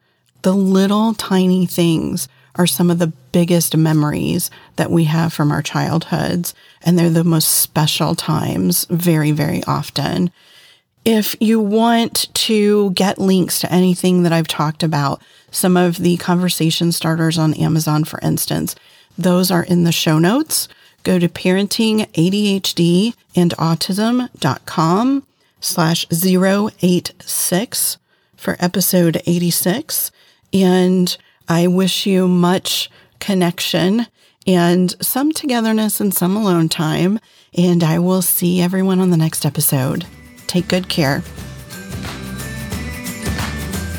the 0.45 0.55
little 0.55 1.15
tiny 1.15 1.65
things 1.65 2.29
are 2.57 2.67
some 2.67 2.91
of 2.91 2.99
the 2.99 3.13
biggest 3.33 3.77
memories 3.77 4.51
that 4.77 4.91
we 4.91 5.05
have 5.05 5.33
from 5.33 5.51
our 5.51 5.63
childhoods, 5.63 6.55
and 6.83 6.99
they're 6.99 7.11
the 7.11 7.25
most 7.25 7.49
special 7.49 8.15
times 8.15 8.87
very, 8.91 9.33
very 9.33 9.65
often. 9.67 10.31
If 11.05 11.35
you 11.41 11.61
want 11.61 12.33
to 12.35 12.91
get 12.91 13.19
links 13.19 13.61
to 13.61 13.73
anything 13.73 14.23
that 14.23 14.35
I've 14.35 14.47
talked 14.47 14.83
about, 14.83 15.23
some 15.55 15.77
of 15.77 15.99
the 15.99 16.17
conversation 16.17 16.91
starters 16.91 17.39
on 17.39 17.55
Amazon, 17.55 18.05
for 18.05 18.19
instance, 18.23 18.75
those 19.17 19.51
are 19.51 19.63
in 19.63 19.85
the 19.85 19.93
show 19.93 20.19
notes. 20.19 20.67
Go 21.05 21.19
to 21.19 21.29
parenting 21.29 22.07
ADHD 22.13 23.15
and 23.37 23.53
autism.com 23.53 25.27
slash 25.61 26.07
086 26.11 27.99
for 28.37 28.57
episode 28.59 29.23
86. 29.27 30.11
And 30.53 31.17
I 31.49 31.67
wish 31.67 32.07
you 32.07 32.27
much 32.27 32.91
connection 33.21 34.07
and 34.47 34.95
some 35.01 35.33
togetherness 35.33 36.01
and 36.01 36.13
some 36.13 36.37
alone 36.37 36.69
time. 36.69 37.21
And 37.57 37.85
I 37.85 37.99
will 38.01 38.23
see 38.23 38.61
everyone 38.61 38.99
on 38.99 39.11
the 39.11 39.17
next 39.17 39.47
episode. 39.47 40.05
Take 40.47 40.69
good 40.69 40.89
care. 40.89 41.23